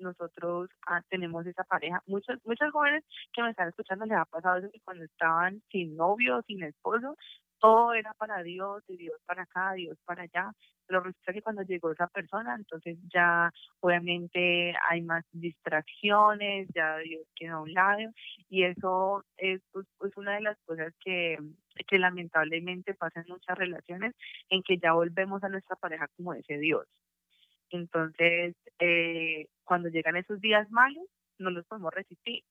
nosotros 0.01 0.71
ah, 0.87 1.03
tenemos 1.09 1.47
esa 1.47 1.65
pareja. 1.65 2.03
Muchos, 2.07 2.39
muchos 2.45 2.71
jóvenes 2.73 3.05
que 3.33 3.43
me 3.43 3.51
están 3.51 3.69
escuchando 3.69 4.07
les 4.07 4.19
ha 4.19 4.25
pasado 4.25 4.59
eso 4.59 4.71
que 4.71 4.81
cuando 4.81 5.05
estaban 5.05 5.63
sin 5.71 5.97
novio, 5.97 6.43
sin 6.47 6.63
esposo, 6.63 7.17
todo 7.61 7.93
era 7.95 8.13
para 8.15 8.43
Dios, 8.43 8.83
y 8.89 8.97
Dios 8.97 9.21
para 9.27 9.43
acá, 9.43 9.73
Dios 9.75 9.97
para 10.05 10.23
allá, 10.23 10.53
pero 10.87 11.01
resulta 11.01 11.33
que 11.33 11.43
cuando 11.43 11.63
llegó 11.63 11.93
esa 11.93 12.09
persona, 12.09 12.55
entonces 12.57 12.99
ya 13.13 13.53
obviamente 13.81 14.75
hay 14.89 15.03
más 15.03 15.25
distracciones, 15.33 16.69
ya 16.75 16.99
Dios 16.99 17.23
queda 17.37 17.55
a 17.55 17.61
un 17.61 17.73
lado, 17.73 18.11
y 18.49 18.65
eso 18.65 19.25
es, 19.37 19.61
pues, 19.73 19.87
es 20.05 20.17
una 20.17 20.35
de 20.35 20.41
las 20.41 20.59
cosas 20.65 20.93
que, 21.05 21.39
que 21.87 21.99
lamentablemente 21.99 22.95
pasa 22.95 23.21
en 23.21 23.27
muchas 23.29 23.57
relaciones, 23.57 24.15
en 24.49 24.63
que 24.63 24.79
ya 24.79 24.93
volvemos 24.93 25.45
a 25.45 25.49
nuestra 25.49 25.77
pareja 25.77 26.09
como 26.17 26.35
ese 26.35 26.59
Dios. 26.59 26.87
Entonces, 27.71 28.57
eh, 28.81 29.47
cuando 29.65 29.89
llegan 29.89 30.17
esos 30.17 30.41
días 30.41 30.69
malos, 30.71 31.07
no 31.39 31.51
los 31.51 31.65
podemos 31.67 31.95
resistir 31.95 32.43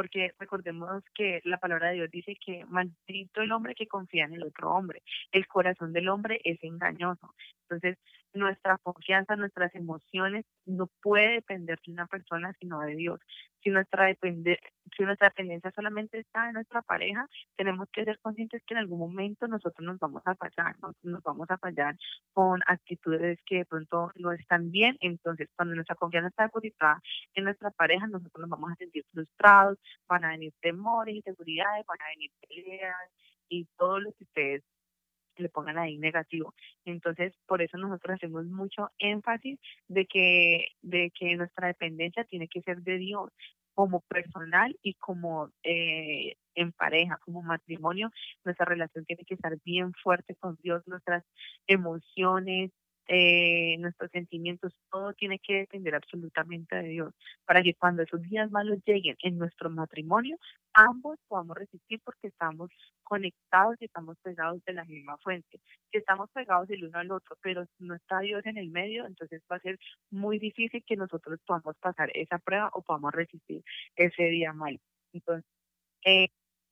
porque 0.00 0.32
recordemos 0.38 1.04
que 1.14 1.42
la 1.44 1.58
palabra 1.58 1.88
de 1.88 1.96
Dios 1.96 2.10
dice 2.10 2.34
que 2.42 2.64
maldito 2.64 3.42
el 3.42 3.52
hombre 3.52 3.74
que 3.74 3.86
confía 3.86 4.24
en 4.24 4.32
el 4.32 4.44
otro 4.44 4.70
hombre. 4.70 5.02
El 5.30 5.46
corazón 5.46 5.92
del 5.92 6.08
hombre 6.08 6.40
es 6.42 6.58
engañoso. 6.64 7.34
Entonces, 7.64 7.98
nuestra 8.34 8.78
confianza, 8.78 9.36
nuestras 9.36 9.74
emociones 9.74 10.44
no 10.66 10.88
puede 11.02 11.34
depender 11.34 11.78
de 11.84 11.92
una 11.92 12.06
persona 12.06 12.52
sino 12.60 12.80
de 12.80 12.94
Dios. 12.94 13.20
Si 13.62 13.70
nuestra 13.70 14.06
depende, 14.06 14.58
si 14.96 15.02
nuestra 15.02 15.28
dependencia 15.28 15.70
solamente 15.72 16.18
está 16.18 16.48
en 16.48 16.54
nuestra 16.54 16.82
pareja, 16.82 17.26
tenemos 17.56 17.88
que 17.92 18.04
ser 18.04 18.18
conscientes 18.20 18.62
que 18.66 18.74
en 18.74 18.78
algún 18.78 18.98
momento 18.98 19.46
nosotros 19.48 19.84
nos 19.86 19.98
vamos 19.98 20.22
a 20.24 20.34
fallar, 20.34 20.76
nos, 20.80 20.94
nos 21.02 21.22
vamos 21.22 21.50
a 21.50 21.58
fallar 21.58 21.96
con 22.32 22.60
actitudes 22.66 23.38
que 23.44 23.58
de 23.58 23.64
pronto 23.66 24.10
no 24.16 24.32
están 24.32 24.70
bien. 24.70 24.96
Entonces, 25.00 25.48
cuando 25.56 25.74
nuestra 25.74 25.96
confianza 25.96 26.28
está 26.28 26.44
depositada 26.44 27.00
en 27.34 27.44
nuestra 27.44 27.70
pareja, 27.70 28.06
nosotros 28.06 28.40
nos 28.40 28.50
vamos 28.50 28.72
a 28.72 28.76
sentir 28.76 29.04
frustrados, 29.12 29.78
van 30.08 30.24
a 30.24 30.30
venir 30.30 30.52
temores, 30.60 31.16
inseguridades, 31.16 31.84
van 31.86 32.00
a 32.00 32.10
venir 32.10 32.30
peleas 32.48 33.10
y 33.48 33.66
todo 33.76 33.98
lo 34.00 34.12
que 34.12 34.24
ustedes 34.24 34.62
le 35.40 35.48
pongan 35.48 35.78
ahí 35.78 35.98
negativo. 35.98 36.54
Entonces, 36.84 37.34
por 37.46 37.62
eso 37.62 37.78
nosotros 37.78 38.16
hacemos 38.16 38.46
mucho 38.46 38.90
énfasis 38.98 39.58
de 39.88 40.06
que, 40.06 40.68
de 40.82 41.10
que 41.18 41.36
nuestra 41.36 41.68
dependencia 41.68 42.24
tiene 42.24 42.48
que 42.48 42.62
ser 42.62 42.82
de 42.82 42.98
Dios 42.98 43.30
como 43.74 44.00
personal 44.02 44.76
y 44.82 44.94
como 44.94 45.50
eh, 45.62 46.36
en 46.54 46.72
pareja, 46.72 47.18
como 47.24 47.42
matrimonio, 47.42 48.10
nuestra 48.44 48.66
relación 48.66 49.04
tiene 49.04 49.24
que 49.24 49.34
estar 49.34 49.56
bien 49.64 49.92
fuerte 49.94 50.34
con 50.36 50.58
Dios, 50.62 50.82
nuestras 50.86 51.24
emociones, 51.66 52.72
eh, 53.12 53.76
nuestros 53.78 54.08
sentimientos, 54.12 54.72
todo 54.88 55.12
tiene 55.14 55.40
que 55.40 55.54
depender 55.54 55.96
absolutamente 55.96 56.76
de 56.76 56.88
Dios, 56.90 57.12
para 57.44 57.60
que 57.60 57.74
cuando 57.74 58.02
esos 58.02 58.22
días 58.22 58.52
malos 58.52 58.78
lleguen 58.86 59.16
en 59.24 59.36
nuestro 59.36 59.68
matrimonio, 59.68 60.36
ambos 60.74 61.18
podamos 61.26 61.56
resistir 61.56 62.00
porque 62.04 62.28
estamos 62.28 62.70
conectados 63.02 63.74
y 63.80 63.86
estamos 63.86 64.16
pegados 64.22 64.62
de 64.64 64.74
la 64.74 64.84
misma 64.84 65.18
fuente. 65.18 65.58
Si 65.90 65.98
estamos 65.98 66.30
pegados 66.30 66.70
el 66.70 66.84
uno 66.84 66.98
al 67.00 67.10
otro, 67.10 67.36
pero 67.42 67.66
no 67.80 67.96
está 67.96 68.20
Dios 68.20 68.46
en 68.46 68.58
el 68.58 68.70
medio, 68.70 69.04
entonces 69.06 69.42
va 69.50 69.56
a 69.56 69.60
ser 69.60 69.76
muy 70.10 70.38
difícil 70.38 70.84
que 70.86 70.94
nosotros 70.94 71.40
podamos 71.44 71.74
pasar 71.80 72.12
esa 72.14 72.38
prueba 72.38 72.70
o 72.74 72.82
podamos 72.82 73.10
resistir 73.12 73.64
ese 73.96 74.22
día 74.22 74.52
malo. 74.52 74.78
Entonces, 75.12 75.50
eh, 76.04 76.28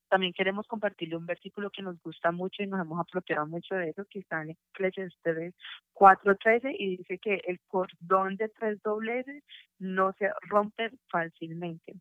también 0.09 0.33
queremos 0.33 0.67
compartirle 0.67 1.17
un 1.17 1.27
versículo 1.27 1.71
que 1.71 1.83
nos 1.83 2.01
gusta 2.03 2.33
mucho 2.33 2.63
y 2.63 2.67
nos 2.67 2.81
hemos 2.81 3.01
apropiado 3.01 3.47
mucho 3.47 3.75
de 3.75 3.91
eso, 3.91 4.05
que 4.07 4.21
está 4.21 4.43
en 4.43 4.57
Eclesiastes 4.73 5.55
4.13 5.95 6.75
y 6.79 6.97
dice 6.97 7.19
que 7.19 7.41
el 7.47 7.61
cordón 7.69 8.37
de 8.37 8.49
tres 8.49 8.81
dobleces 8.83 9.43
no 9.79 10.13
se 10.19 10.31
rompe 10.49 10.91
fácilmente. 11.09 11.95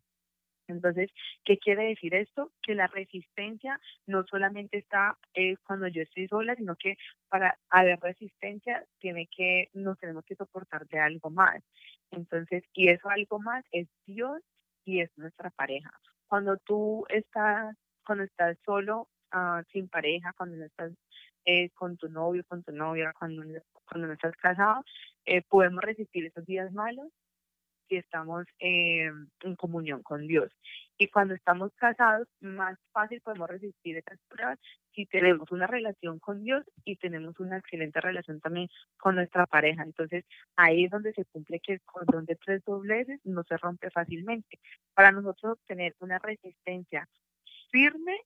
Entonces, 0.68 1.10
¿qué 1.44 1.58
quiere 1.58 1.84
decir 1.84 2.14
esto? 2.14 2.52
Que 2.62 2.74
la 2.74 2.86
resistencia 2.88 3.80
no 4.06 4.24
solamente 4.26 4.78
está 4.78 5.16
eh, 5.34 5.56
cuando 5.64 5.88
yo 5.88 6.02
estoy 6.02 6.28
sola, 6.28 6.54
sino 6.56 6.76
que 6.76 6.96
para 7.28 7.58
haber 7.70 7.98
resistencia 8.00 8.84
tiene 8.98 9.28
que 9.34 9.70
nos 9.72 9.98
tenemos 9.98 10.24
que 10.26 10.36
soportar 10.36 10.86
de 10.88 11.00
algo 11.00 11.30
más. 11.30 11.62
Entonces, 12.10 12.64
y 12.74 12.88
eso 12.88 13.08
algo 13.08 13.38
más 13.38 13.64
es 13.72 13.88
Dios 14.06 14.42
y 14.84 15.00
es 15.00 15.10
nuestra 15.16 15.50
pareja. 15.50 15.90
Cuando 16.26 16.58
tú 16.58 17.06
estás 17.08 17.74
cuando 18.08 18.24
estás 18.24 18.56
solo, 18.64 19.06
ah, 19.32 19.62
sin 19.70 19.86
pareja, 19.86 20.32
cuando 20.34 20.56
no 20.56 20.64
estás 20.64 20.92
eh, 21.44 21.68
con 21.74 21.98
tu 21.98 22.08
novio, 22.08 22.42
con 22.48 22.62
tu 22.62 22.72
novia, 22.72 23.12
cuando, 23.18 23.42
cuando 23.84 24.06
no 24.06 24.14
estás 24.14 24.34
casado, 24.36 24.82
eh, 25.26 25.42
podemos 25.42 25.84
resistir 25.84 26.24
esos 26.24 26.46
días 26.46 26.72
malos 26.72 27.08
si 27.86 27.96
estamos 27.96 28.46
eh, 28.60 29.10
en 29.42 29.56
comunión 29.56 30.02
con 30.02 30.26
Dios. 30.26 30.50
Y 30.96 31.08
cuando 31.08 31.34
estamos 31.34 31.70
casados, 31.74 32.26
más 32.40 32.78
fácil 32.92 33.20
podemos 33.20 33.50
resistir 33.50 33.98
esas 33.98 34.18
pruebas 34.28 34.58
si 34.94 35.04
tenemos 35.04 35.52
una 35.52 35.66
relación 35.66 36.18
con 36.18 36.42
Dios 36.42 36.64
y 36.86 36.96
tenemos 36.96 37.38
una 37.40 37.58
excelente 37.58 38.00
relación 38.00 38.40
también 38.40 38.68
con 38.96 39.16
nuestra 39.16 39.44
pareja. 39.44 39.82
Entonces, 39.82 40.24
ahí 40.56 40.84
es 40.84 40.90
donde 40.90 41.12
se 41.12 41.26
cumple 41.26 41.60
que 41.60 41.74
el 41.74 41.82
cordón 41.82 42.24
de 42.24 42.36
tres 42.36 42.64
dobleces 42.64 43.20
no 43.24 43.44
se 43.44 43.58
rompe 43.58 43.90
fácilmente. 43.90 44.58
Para 44.94 45.12
nosotros 45.12 45.58
tener 45.66 45.94
una 46.00 46.18
resistencia 46.18 47.06
firme, 47.70 48.16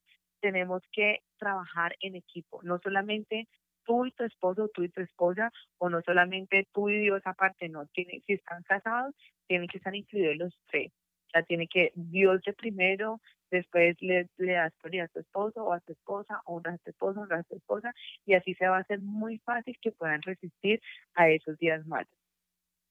tenemos 0.41 0.83
que 0.93 1.21
trabajar 1.39 1.95
en 2.01 2.17
equipo, 2.17 2.61
no 2.63 2.79
solamente 2.79 3.49
tú 3.85 4.07
y 4.07 4.13
tu 4.13 4.25
esposo, 4.25 4.69
tú 4.73 4.83
y 4.83 4.89
tu 4.89 5.01
esposa, 5.01 5.51
o 5.79 5.89
no 5.89 6.03
solamente 6.03 6.69
tú 6.73 6.89
y 6.89 6.99
Dios 7.01 7.23
aparte, 7.25 7.69
no, 7.69 7.87
tiene, 7.87 8.23
si 8.27 8.35
están 8.35 8.63
casados, 8.63 9.15
tienen 9.47 9.69
que 9.69 9.79
estar 9.79 9.95
incluidos 9.95 10.37
los 10.37 10.59
tres. 10.71 10.93
O 11.29 11.31
sea, 11.33 11.43
tiene 11.43 11.67
que 11.67 11.93
Dios 11.95 12.43
de 12.43 12.53
primero, 12.53 13.21
después 13.51 13.97
le, 14.01 14.29
le 14.37 14.53
das 14.53 14.73
prioridad 14.81 15.07
a 15.07 15.09
tu 15.09 15.21
esposo 15.21 15.65
o 15.65 15.73
a 15.73 15.81
tu 15.81 15.93
esposa, 15.93 16.43
honras 16.45 16.75
a 16.75 16.79
tu 16.79 16.91
esposo, 16.91 17.21
honras 17.21 17.41
a 17.41 17.49
tu 17.49 17.57
esposa, 17.57 17.93
y 18.27 18.35
así 18.35 18.55
se 18.55 18.69
va 18.69 18.79
a 18.79 18.81
hacer 18.81 19.01
muy 19.01 19.39
fácil 19.39 19.77
que 19.81 19.93
puedan 19.93 20.23
resistir 20.23 20.81
a 21.15 21.29
esos 21.31 21.59
días 21.59 21.87
malos. 21.87 22.22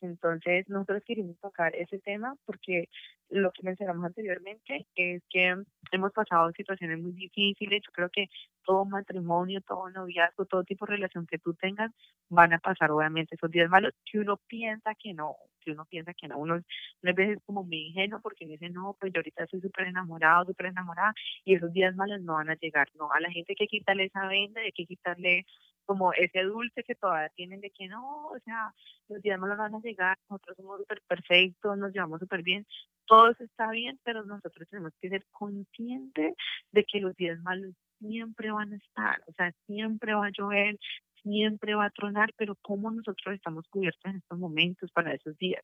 Entonces, 0.01 0.67
nosotros 0.67 1.03
queremos 1.05 1.37
tocar 1.39 1.75
ese 1.75 1.99
tema 1.99 2.35
porque 2.45 2.89
lo 3.29 3.51
que 3.51 3.63
mencionamos 3.63 4.05
anteriormente 4.05 4.87
es 4.95 5.23
que 5.29 5.55
hemos 5.91 6.11
pasado 6.11 6.51
situaciones 6.51 6.99
muy 6.99 7.13
difíciles. 7.13 7.81
Yo 7.85 7.91
creo 7.93 8.09
que 8.09 8.27
todo 8.63 8.85
matrimonio, 8.85 9.61
todo 9.61 9.89
noviazgo, 9.89 10.45
todo 10.45 10.63
tipo 10.63 10.85
de 10.85 10.93
relación 10.93 11.25
que 11.25 11.39
tú 11.39 11.53
tengas, 11.53 11.91
van 12.29 12.53
a 12.53 12.59
pasar 12.59 12.91
obviamente 12.91 13.35
esos 13.35 13.49
días 13.49 13.69
malos 13.69 13.93
que 14.05 14.19
uno 14.19 14.37
piensa 14.47 14.95
que 14.95 15.13
no, 15.13 15.35
que 15.61 15.71
uno 15.71 15.85
piensa 15.85 16.13
que 16.13 16.27
no. 16.27 16.37
Uno, 16.37 16.55
a 16.55 17.13
veces 17.13 17.37
es 17.37 17.43
como 17.45 17.63
muy 17.63 17.87
ingenuo 17.87 18.19
porque 18.21 18.45
dice, 18.45 18.69
no, 18.69 18.97
pues 18.99 19.13
yo 19.13 19.19
ahorita 19.19 19.45
estoy 19.45 19.61
súper 19.61 19.87
enamorado, 19.87 20.45
súper 20.45 20.67
enamorada 20.67 21.13
y 21.45 21.55
esos 21.55 21.71
días 21.71 21.95
malos 21.95 22.21
no 22.21 22.33
van 22.33 22.49
a 22.49 22.55
llegar. 22.55 22.89
No, 22.95 23.11
a 23.11 23.19
la 23.19 23.31
gente 23.31 23.53
hay 23.53 23.55
que 23.55 23.67
quitarle 23.67 24.05
esa 24.05 24.27
venda, 24.27 24.61
hay 24.61 24.71
que 24.71 24.85
quitarle 24.85 25.45
como 25.91 26.13
ese 26.13 26.43
dulce 26.43 26.85
que 26.85 26.95
todavía 26.95 27.27
tienen 27.35 27.59
de 27.59 27.69
que 27.69 27.89
no, 27.89 28.27
o 28.27 28.39
sea, 28.45 28.73
los 29.09 29.21
días 29.21 29.37
malos 29.37 29.57
van 29.57 29.75
a 29.75 29.81
llegar, 29.81 30.17
nosotros 30.29 30.55
somos 30.55 30.79
súper 30.79 31.01
perfectos, 31.05 31.77
nos 31.77 31.91
llevamos 31.91 32.21
súper 32.21 32.43
bien, 32.43 32.65
todo 33.05 33.31
está 33.31 33.69
bien, 33.71 33.99
pero 34.05 34.23
nosotros 34.23 34.69
tenemos 34.69 34.93
que 35.01 35.09
ser 35.09 35.25
conscientes 35.31 36.33
de 36.71 36.83
que 36.85 37.01
los 37.01 37.13
días 37.17 37.37
malos 37.41 37.73
siempre 37.99 38.53
van 38.53 38.71
a 38.71 38.77
estar, 38.77 39.21
o 39.27 39.33
sea, 39.33 39.51
siempre 39.67 40.13
va 40.13 40.27
a 40.27 40.31
llover, 40.31 40.79
siempre 41.23 41.75
va 41.75 41.87
a 41.87 41.89
tronar, 41.89 42.33
pero 42.37 42.55
cómo 42.61 42.89
nosotros 42.89 43.35
estamos 43.35 43.67
cubiertos 43.67 44.05
en 44.05 44.15
estos 44.15 44.39
momentos 44.39 44.89
para 44.93 45.13
esos 45.13 45.37
días. 45.37 45.61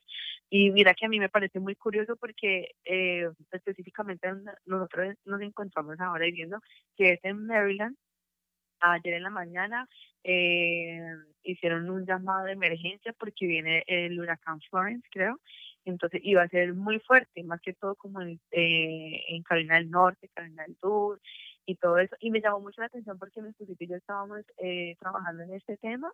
Y 0.49 0.71
mira 0.71 0.93
que 0.93 1.05
a 1.05 1.09
mí 1.09 1.19
me 1.19 1.29
parece 1.29 1.61
muy 1.61 1.75
curioso 1.75 2.17
porque 2.17 2.71
eh, 2.83 3.29
específicamente 3.53 4.27
nosotros 4.65 5.15
nos 5.23 5.39
encontramos 5.39 5.97
ahora 6.01 6.25
viviendo 6.25 6.59
que 6.97 7.13
es 7.13 7.19
en 7.23 7.47
Maryland, 7.47 7.95
ayer 8.79 9.15
en 9.15 9.23
la 9.23 9.29
mañana 9.29 9.87
eh, 10.23 10.99
hicieron 11.43 11.89
un 11.89 12.05
llamado 12.05 12.45
de 12.45 12.53
emergencia 12.53 13.13
porque 13.13 13.47
viene 13.47 13.83
el 13.87 14.19
huracán 14.19 14.59
Florence, 14.69 15.07
creo. 15.11 15.39
Entonces 15.85 16.21
iba 16.23 16.43
a 16.43 16.49
ser 16.49 16.73
muy 16.73 16.99
fuerte, 16.99 17.43
más 17.43 17.61
que 17.61 17.73
todo 17.73 17.95
como 17.95 18.21
en, 18.21 18.39
eh, 18.51 19.23
en 19.29 19.43
Carolina 19.43 19.75
del 19.75 19.89
Norte, 19.89 20.29
Carolina 20.33 20.63
del 20.63 20.75
Sur 20.77 21.21
y 21.65 21.75
todo 21.75 21.97
eso. 21.97 22.15
Y 22.19 22.29
me 22.31 22.41
llamó 22.41 22.59
mucho 22.59 22.81
la 22.81 22.87
atención 22.87 23.17
porque 23.17 23.41
mi 23.41 23.49
esposito 23.49 23.83
y 23.83 23.87
yo 23.87 23.95
estábamos 23.95 24.41
eh, 24.57 24.95
trabajando 24.99 25.43
en 25.43 25.53
este 25.53 25.77
tema 25.77 26.11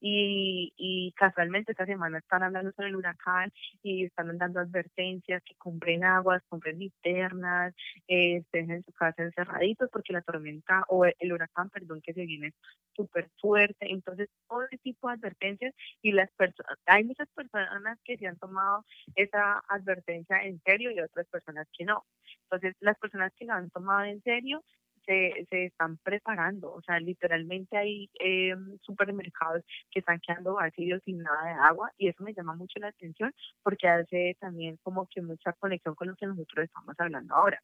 y, 0.00 0.72
y 0.76 1.12
casualmente 1.12 1.72
esta 1.72 1.86
semana 1.86 2.18
están 2.18 2.42
hablando 2.42 2.72
sobre 2.72 2.88
el 2.88 2.96
huracán 2.96 3.52
y 3.82 4.04
están 4.04 4.36
dando 4.38 4.60
advertencias 4.60 5.42
que 5.44 5.54
compren 5.56 6.04
aguas, 6.04 6.42
compren 6.48 6.78
linternas, 6.78 7.74
eh, 8.08 8.36
estén 8.36 8.70
en 8.70 8.82
su 8.82 8.92
casa 8.92 9.22
encerraditos 9.22 9.88
porque 9.90 10.12
la 10.12 10.22
tormenta 10.22 10.84
o 10.88 11.04
el 11.04 11.32
huracán, 11.32 11.70
perdón, 11.70 12.00
que 12.02 12.12
se 12.12 12.26
viene 12.26 12.52
súper 12.94 13.30
fuerte. 13.40 13.90
Entonces, 13.90 14.28
todo 14.48 14.66
tipo 14.82 15.08
de 15.08 15.14
advertencias 15.14 15.74
y 16.02 16.12
las 16.12 16.30
personas, 16.32 16.78
hay 16.86 17.04
muchas 17.04 17.28
personas 17.30 17.98
que 18.04 18.16
se 18.16 18.26
han 18.26 18.38
tomado 18.38 18.84
esa 19.14 19.62
advertencia 19.68 20.42
en 20.42 20.60
serio 20.64 20.90
y 20.90 21.00
otras 21.00 21.26
personas 21.28 21.66
que 21.76 21.84
no. 21.84 22.04
Entonces, 22.44 22.76
las 22.80 22.98
personas 22.98 23.32
que 23.36 23.44
la 23.44 23.56
han 23.56 23.70
tomado 23.70 24.04
en 24.04 24.22
serio 24.22 24.62
se, 25.06 25.46
se 25.48 25.66
están 25.66 25.98
preparando, 25.98 26.72
o 26.72 26.82
sea, 26.82 27.00
literalmente 27.00 27.76
hay 27.76 28.10
eh, 28.20 28.54
supermercados 28.82 29.62
que 29.90 30.00
están 30.00 30.20
quedando 30.20 30.54
vacíos 30.54 31.00
sin 31.04 31.18
nada 31.18 31.44
de 31.46 31.52
agua 31.52 31.90
y 31.96 32.08
eso 32.08 32.22
me 32.24 32.34
llama 32.34 32.54
mucho 32.54 32.78
la 32.80 32.88
atención 32.88 33.32
porque 33.62 33.88
hace 33.88 34.36
también 34.40 34.78
como 34.82 35.06
que 35.06 35.22
mucha 35.22 35.52
conexión 35.54 35.94
con 35.94 36.08
lo 36.08 36.16
que 36.16 36.26
nosotros 36.26 36.64
estamos 36.64 36.94
hablando 36.98 37.34
ahora. 37.34 37.60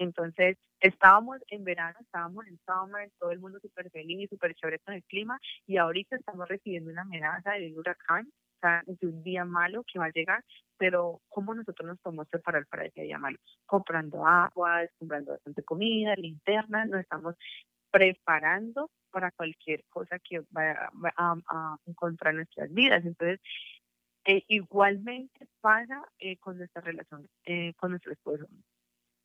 Entonces, 0.00 0.56
estábamos 0.80 1.38
en 1.48 1.62
verano, 1.62 1.98
estábamos 2.00 2.46
en 2.46 2.58
summer, 2.64 3.10
todo 3.18 3.32
el 3.32 3.38
mundo 3.38 3.58
súper 3.60 3.90
feliz, 3.90 4.30
súper 4.30 4.54
chévere 4.54 4.78
con 4.78 4.94
el 4.94 5.04
clima, 5.04 5.38
y 5.66 5.76
ahorita 5.76 6.16
estamos 6.16 6.48
recibiendo 6.48 6.90
una 6.90 7.02
amenaza 7.02 7.52
de 7.52 7.70
un 7.70 7.78
huracán, 7.78 8.26
de 8.86 9.06
un 9.06 9.22
día 9.22 9.44
malo 9.44 9.84
que 9.84 9.98
va 9.98 10.06
a 10.06 10.12
llegar, 10.12 10.44
pero 10.76 11.20
¿cómo 11.28 11.54
nosotros 11.54 11.86
nos 11.86 11.98
podemos 12.00 12.28
preparar 12.28 12.66
para 12.66 12.86
ese 12.86 13.02
día 13.02 13.18
malo? 13.18 13.38
Comprando 13.66 14.26
aguas, 14.26 14.90
comprando 14.98 15.32
bastante 15.32 15.62
comida, 15.62 16.14
linternas, 16.16 16.88
nos 16.88 17.00
estamos 17.00 17.36
preparando 17.90 18.90
para 19.10 19.30
cualquier 19.32 19.84
cosa 19.88 20.18
que 20.18 20.42
vaya 20.50 20.90
va 21.04 21.12
a, 21.16 21.76
encontrar 21.86 22.32
en 22.32 22.38
nuestras 22.38 22.72
vidas. 22.72 23.04
Entonces, 23.04 23.40
eh, 24.24 24.44
igualmente 24.48 25.48
pasa 25.60 26.02
eh, 26.18 26.36
con 26.38 26.58
nuestra 26.58 26.82
relación 26.82 27.26
eh, 27.44 27.72
con 27.74 27.90
nuestro 27.90 28.12
esposo 28.12 28.46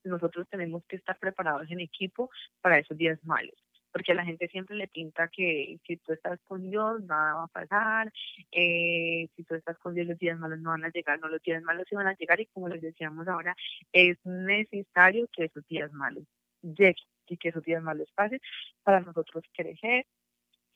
nosotros 0.05 0.47
tenemos 0.49 0.83
que 0.87 0.95
estar 0.95 1.17
preparados 1.17 1.69
en 1.71 1.79
equipo 1.79 2.29
para 2.61 2.79
esos 2.79 2.97
días 2.97 3.19
malos. 3.23 3.55
Porque 3.95 4.13
la 4.13 4.25
gente 4.25 4.49
siempre 4.49 4.75
le 4.75 4.89
pinta 4.89 5.29
que 5.29 5.79
si 5.87 5.95
tú 5.95 6.11
estás 6.11 6.37
con 6.43 6.69
Dios, 6.69 7.01
nada 7.03 7.35
va 7.35 7.43
a 7.45 7.47
pasar. 7.47 8.11
Eh, 8.51 9.29
si 9.37 9.43
tú 9.45 9.55
estás 9.55 9.77
con 9.79 9.93
Dios, 9.95 10.05
los 10.05 10.19
días 10.19 10.37
malos 10.37 10.59
no 10.59 10.71
van 10.71 10.83
a 10.83 10.89
llegar. 10.89 11.17
No, 11.17 11.29
los 11.29 11.41
días 11.41 11.63
malos 11.63 11.85
sí 11.89 11.95
van 11.95 12.07
a 12.07 12.13
llegar. 12.15 12.41
Y 12.41 12.45
como 12.47 12.67
les 12.67 12.81
decíamos 12.81 13.25
ahora, 13.29 13.55
es 13.93 14.17
necesario 14.25 15.29
que 15.31 15.45
esos 15.45 15.65
días 15.69 15.93
malos 15.93 16.25
lleguen 16.61 16.95
y 17.27 17.37
que 17.37 17.47
esos 17.49 17.63
días 17.63 17.81
malos 17.81 18.11
pasen 18.13 18.41
para 18.83 18.99
nosotros 18.99 19.45
crecer, 19.53 20.05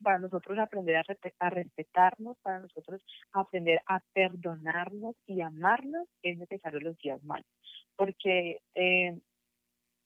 para 0.02 0.18
nosotros 0.20 0.58
aprender 0.58 0.96
a, 0.96 1.04
respe- 1.04 1.34
a 1.40 1.50
respetarnos, 1.50 2.38
para 2.42 2.60
nosotros 2.62 3.04
aprender 3.34 3.82
a 3.86 4.00
perdonarnos 4.14 5.18
y 5.28 5.42
amarnos, 5.42 6.08
es 6.22 6.38
necesario 6.38 6.80
los 6.80 6.98
días 7.00 7.22
malos. 7.26 7.52
Porque 7.98 8.62
eh, 8.76 9.20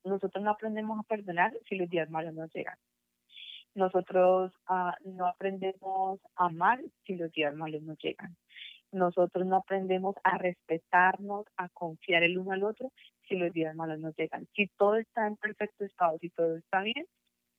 nosotros 0.03 0.43
no 0.43 0.49
aprendemos 0.49 0.99
a 0.99 1.03
perdonar 1.03 1.53
si 1.69 1.75
los 1.75 1.87
días 1.91 2.09
malos 2.09 2.33
nos 2.33 2.51
llegan. 2.55 2.79
Nosotros 3.75 4.53
ah, 4.67 4.95
no 5.03 5.27
aprendemos 5.27 6.19
a 6.35 6.45
amar 6.45 6.79
si 7.05 7.15
los 7.15 7.31
días 7.31 7.55
malos 7.55 7.81
nos 7.81 7.97
llegan. 7.99 8.35
Nosotros 8.91 9.45
no 9.47 9.57
aprendemos 9.57 10.15
a 10.23 10.37
respetarnos, 10.37 11.45
a 11.57 11.69
confiar 11.69 12.23
el 12.23 12.37
uno 12.37 12.51
al 12.51 12.63
otro 12.63 12.91
si 13.27 13.35
los 13.35 13.51
días 13.51 13.75
malos 13.75 13.99
nos 13.99 14.15
llegan. 14.15 14.47
Si 14.55 14.67
todo 14.77 14.95
está 14.95 15.25
en 15.25 15.35
perfecto 15.37 15.85
estado, 15.85 16.17
si 16.19 16.29
todo 16.29 16.57
está 16.57 16.81
bien, 16.81 17.05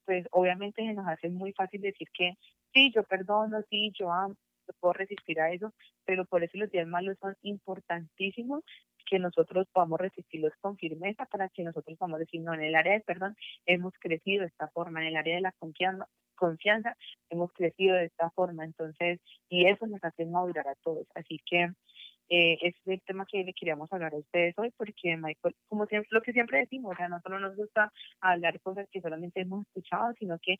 pues 0.04 0.26
obviamente 0.30 0.86
se 0.86 0.92
nos 0.92 1.08
hace 1.08 1.28
muy 1.28 1.52
fácil 1.52 1.80
decir 1.80 2.08
que 2.12 2.34
sí, 2.72 2.92
yo 2.94 3.02
perdono, 3.02 3.62
sí, 3.68 3.92
yo 3.98 4.12
amo, 4.12 4.36
puedo 4.80 4.92
resistir 4.92 5.40
a 5.40 5.52
eso, 5.52 5.72
pero 6.04 6.24
por 6.24 6.42
eso 6.44 6.58
los 6.58 6.70
días 6.70 6.86
malos 6.86 7.18
son 7.20 7.36
importantísimos 7.42 8.62
que 9.05 9.18
nosotros 9.18 9.66
podamos 9.72 10.00
resistirlos 10.00 10.52
con 10.61 10.76
firmeza 10.76 11.26
para 11.26 11.48
que 11.48 11.62
nosotros 11.62 11.96
podamos 11.98 12.20
decir, 12.20 12.40
no, 12.40 12.55
en 12.55 12.62
el 12.62 12.74
área 12.74 12.92
del 12.94 13.02
perdón 13.02 13.36
hemos 13.66 13.94
crecido 13.98 14.42
de 14.42 14.48
esta 14.48 14.68
forma, 14.68 15.00
en 15.02 15.09
el 15.09 15.16
área 15.16 15.36
de 15.36 15.42
la 15.42 15.52
confianza, 15.52 16.09
confianza 16.34 16.96
hemos 17.30 17.52
crecido 17.52 17.96
de 17.96 18.07
esta 18.07 18.30
forma, 18.30 18.64
entonces, 18.64 19.20
y 19.48 19.66
eso 19.66 19.86
nos 19.86 20.02
hace 20.02 20.26
madurar 20.26 20.68
a 20.68 20.74
todos. 20.76 21.07
Así 21.14 21.40
que 21.46 21.70
eh, 22.28 22.59
es 22.62 22.74
el 22.86 23.02
tema 23.02 23.26
que 23.26 23.44
le 23.44 23.52
queríamos 23.52 23.92
hablar 23.92 24.14
a 24.14 24.18
ustedes 24.18 24.55
hoy, 24.59 24.72
porque 24.76 25.16
Michael, 25.16 25.55
como 25.68 25.86
siempre, 25.86 26.09
lo 26.11 26.22
que 26.22 26.32
siempre 26.32 26.59
decimos, 26.59 26.92
o 26.92 26.96
sea, 26.96 27.09
no 27.09 27.38
nos 27.38 27.57
gusta 27.57 27.92
hablar 28.20 28.61
cosas 28.61 28.88
que 28.90 29.00
solamente 29.00 29.40
hemos 29.40 29.66
escuchado, 29.66 30.12
sino 30.18 30.38
que 30.38 30.57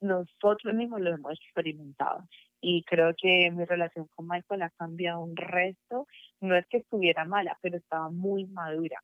nosotros 0.00 0.74
mismos 0.74 1.00
lo 1.00 1.14
hemos 1.14 1.32
experimentado. 1.32 2.26
Y 2.62 2.84
creo 2.84 3.12
que 3.18 3.50
mi 3.50 3.64
relación 3.64 4.06
con 4.14 4.28
Michael 4.28 4.62
ha 4.62 4.70
cambiado 4.70 5.20
un 5.20 5.36
resto. 5.36 6.06
No 6.40 6.56
es 6.56 6.64
que 6.68 6.78
estuviera 6.78 7.24
mala, 7.24 7.58
pero 7.60 7.76
estaba 7.76 8.08
muy 8.08 8.46
madura. 8.46 9.02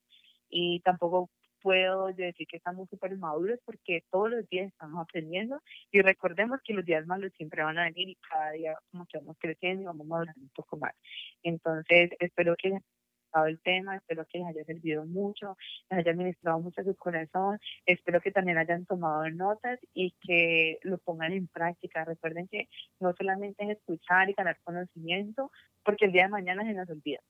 Y 0.49 0.81
tampoco 0.81 1.29
puedo 1.61 2.07
decir 2.13 2.47
que 2.47 2.57
estamos 2.57 2.89
súper 2.89 3.17
maduros 3.19 3.59
porque 3.65 4.05
todos 4.11 4.31
los 4.31 4.49
días 4.49 4.69
estamos 4.69 5.03
aprendiendo 5.03 5.61
y 5.91 6.01
recordemos 6.03 6.61
que 6.63 6.73
los 6.73 6.85
días 6.85 7.05
malos 7.07 7.33
siempre 7.37 7.65
van 7.65 7.79
a 7.79 7.85
venir 7.85 8.11
y 8.11 8.15
cada 8.17 8.53
día 8.53 8.75
como 8.93 9.07
que 9.07 9.19
vamos 9.19 9.37
creciendo 9.41 9.83
y 9.83 9.87
vamos 9.87 10.07
madurando 10.07 10.41
un 10.41 10.51
poco 10.51 10.77
más. 10.77 10.95
Entonces, 11.43 12.11
espero 12.21 12.55
que 12.57 12.79
gustado 13.29 13.47
el 13.47 13.61
tema, 13.61 13.97
espero 13.97 14.26
que 14.26 14.39
les 14.39 14.49
haya 14.49 14.64
servido 14.64 15.05
mucho, 15.05 15.57
les 15.91 16.01
haya 16.01 16.12
ministrado 16.14 16.61
mucho 16.61 16.83
su 16.83 16.95
corazón, 16.97 17.59
espero 17.85 18.20
que 18.20 18.31
también 18.31 18.59
hayan 18.59 18.87
tomado 18.87 19.29
notas 19.31 19.79
y 19.95 20.12
que 20.22 20.79
lo 20.83 20.99
pongan 20.99 21.33
en 21.33 21.47
práctica. 21.47 22.05
Recuerden 22.05 22.49
que 22.49 22.68
no 23.01 23.12
solamente 23.14 23.64
es 23.64 23.70
escuchar 23.70 24.31
y 24.31 24.33
ganar 24.33 24.59
conocimiento, 24.64 25.51
porque 25.85 26.07
el 26.07 26.12
día 26.12 26.24
de 26.24 26.29
mañana 26.31 26.64
se 26.64 26.72
nos 26.72 26.89
olvida. 26.89 27.20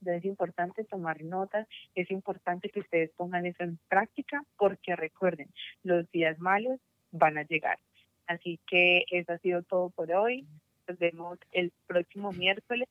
Entonces 0.00 0.24
es 0.24 0.30
importante 0.30 0.84
tomar 0.84 1.22
notas, 1.22 1.66
es 1.94 2.10
importante 2.10 2.70
que 2.70 2.80
ustedes 2.80 3.10
pongan 3.16 3.46
eso 3.46 3.64
en 3.64 3.78
práctica, 3.88 4.42
porque 4.56 4.96
recuerden, 4.96 5.48
los 5.82 6.10
días 6.10 6.38
malos 6.38 6.80
van 7.10 7.36
a 7.36 7.42
llegar. 7.42 7.78
Así 8.26 8.60
que 8.66 9.04
eso 9.10 9.32
ha 9.32 9.38
sido 9.38 9.62
todo 9.62 9.90
por 9.90 10.12
hoy. 10.12 10.46
Nos 10.86 10.98
vemos 10.98 11.38
el 11.52 11.72
próximo 11.86 12.32
miércoles 12.32 12.88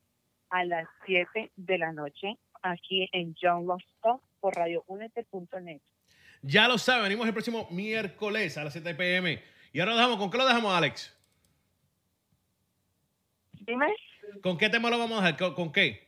a 0.50 0.66
las 0.66 0.88
7 1.06 1.52
de 1.56 1.78
la 1.78 1.92
noche 1.92 2.38
aquí 2.62 3.10
en 3.12 3.36
John 3.40 3.66
Love 3.66 3.84
Talk 4.02 4.22
por 4.40 4.56
radioúnete.net. 4.56 5.82
Ya 6.42 6.68
lo 6.68 6.78
saben, 6.78 7.04
venimos 7.04 7.28
el 7.28 7.34
próximo 7.34 7.68
miércoles 7.72 8.58
a 8.58 8.64
las 8.64 8.74
7 8.74 8.96
pm. 8.96 9.42
Y 9.74 9.80
ahora 9.80 9.92
lo 9.92 9.98
dejamos. 9.98 10.18
¿Con 10.18 10.32
qué 10.32 10.38
lo 10.38 10.46
dejamos, 10.46 10.74
Alex? 10.74 11.14
Dime, 13.62 13.94
¿Con 14.42 14.58
qué 14.58 14.70
tema 14.70 14.90
lo 14.90 14.98
vamos 14.98 15.20
a 15.20 15.26
dejar? 15.26 15.38
¿Con, 15.38 15.54
con 15.56 15.72
qué? 15.72 16.08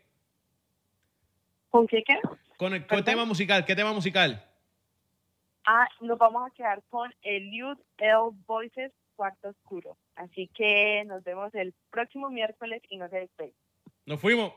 ¿con 1.69 1.87
qué 1.87 2.03
qué? 2.03 2.19
Con 2.57 2.73
el 2.73 2.85
con 2.85 3.03
tema 3.03 3.25
musical. 3.25 3.65
¿Qué 3.65 3.75
tema 3.75 3.93
musical? 3.93 4.43
Ah, 5.65 5.87
nos 6.01 6.17
vamos 6.17 6.49
a 6.49 6.53
quedar 6.53 6.81
con 6.89 7.13
Eliud 7.21 7.77
L. 7.97 8.29
Voices 8.47 8.91
Cuarto 9.15 9.49
Oscuro. 9.49 9.97
Así 10.15 10.49
que 10.53 11.03
nos 11.05 11.23
vemos 11.23 11.53
el 11.53 11.73
próximo 11.91 12.29
miércoles 12.29 12.81
y 12.89 12.97
no 12.97 13.07
se 13.09 13.17
despeguen. 13.17 13.55
Nos 14.09 14.19
fuimos. 14.19 14.51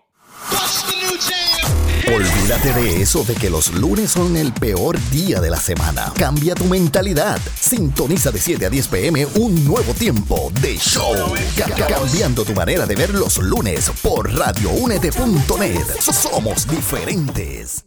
Olvídate 2.08 2.72
de 2.72 3.02
eso 3.02 3.22
de 3.22 3.34
que 3.34 3.50
los 3.50 3.70
lunes 3.74 4.10
son 4.12 4.34
el 4.38 4.50
peor 4.54 4.98
día 5.10 5.42
de 5.42 5.50
la 5.50 5.60
semana. 5.60 6.10
Cambia 6.16 6.54
tu 6.54 6.64
mentalidad. 6.64 7.38
Sintoniza 7.60 8.30
de 8.30 8.40
7 8.40 8.64
a 8.64 8.70
10 8.70 8.88
pm 8.88 9.26
un 9.34 9.62
nuevo 9.66 9.92
tiempo 9.92 10.50
de 10.62 10.78
show. 10.78 11.12
Ca- 11.58 11.66
ca- 11.66 11.86
cambiando 11.86 12.46
tu 12.46 12.54
manera 12.54 12.86
de 12.86 12.96
ver 12.96 13.10
los 13.12 13.36
lunes 13.36 13.90
por 14.00 14.32
radioúnete.net. 14.34 15.84
Somos 16.00 16.66
diferentes. 16.66 17.84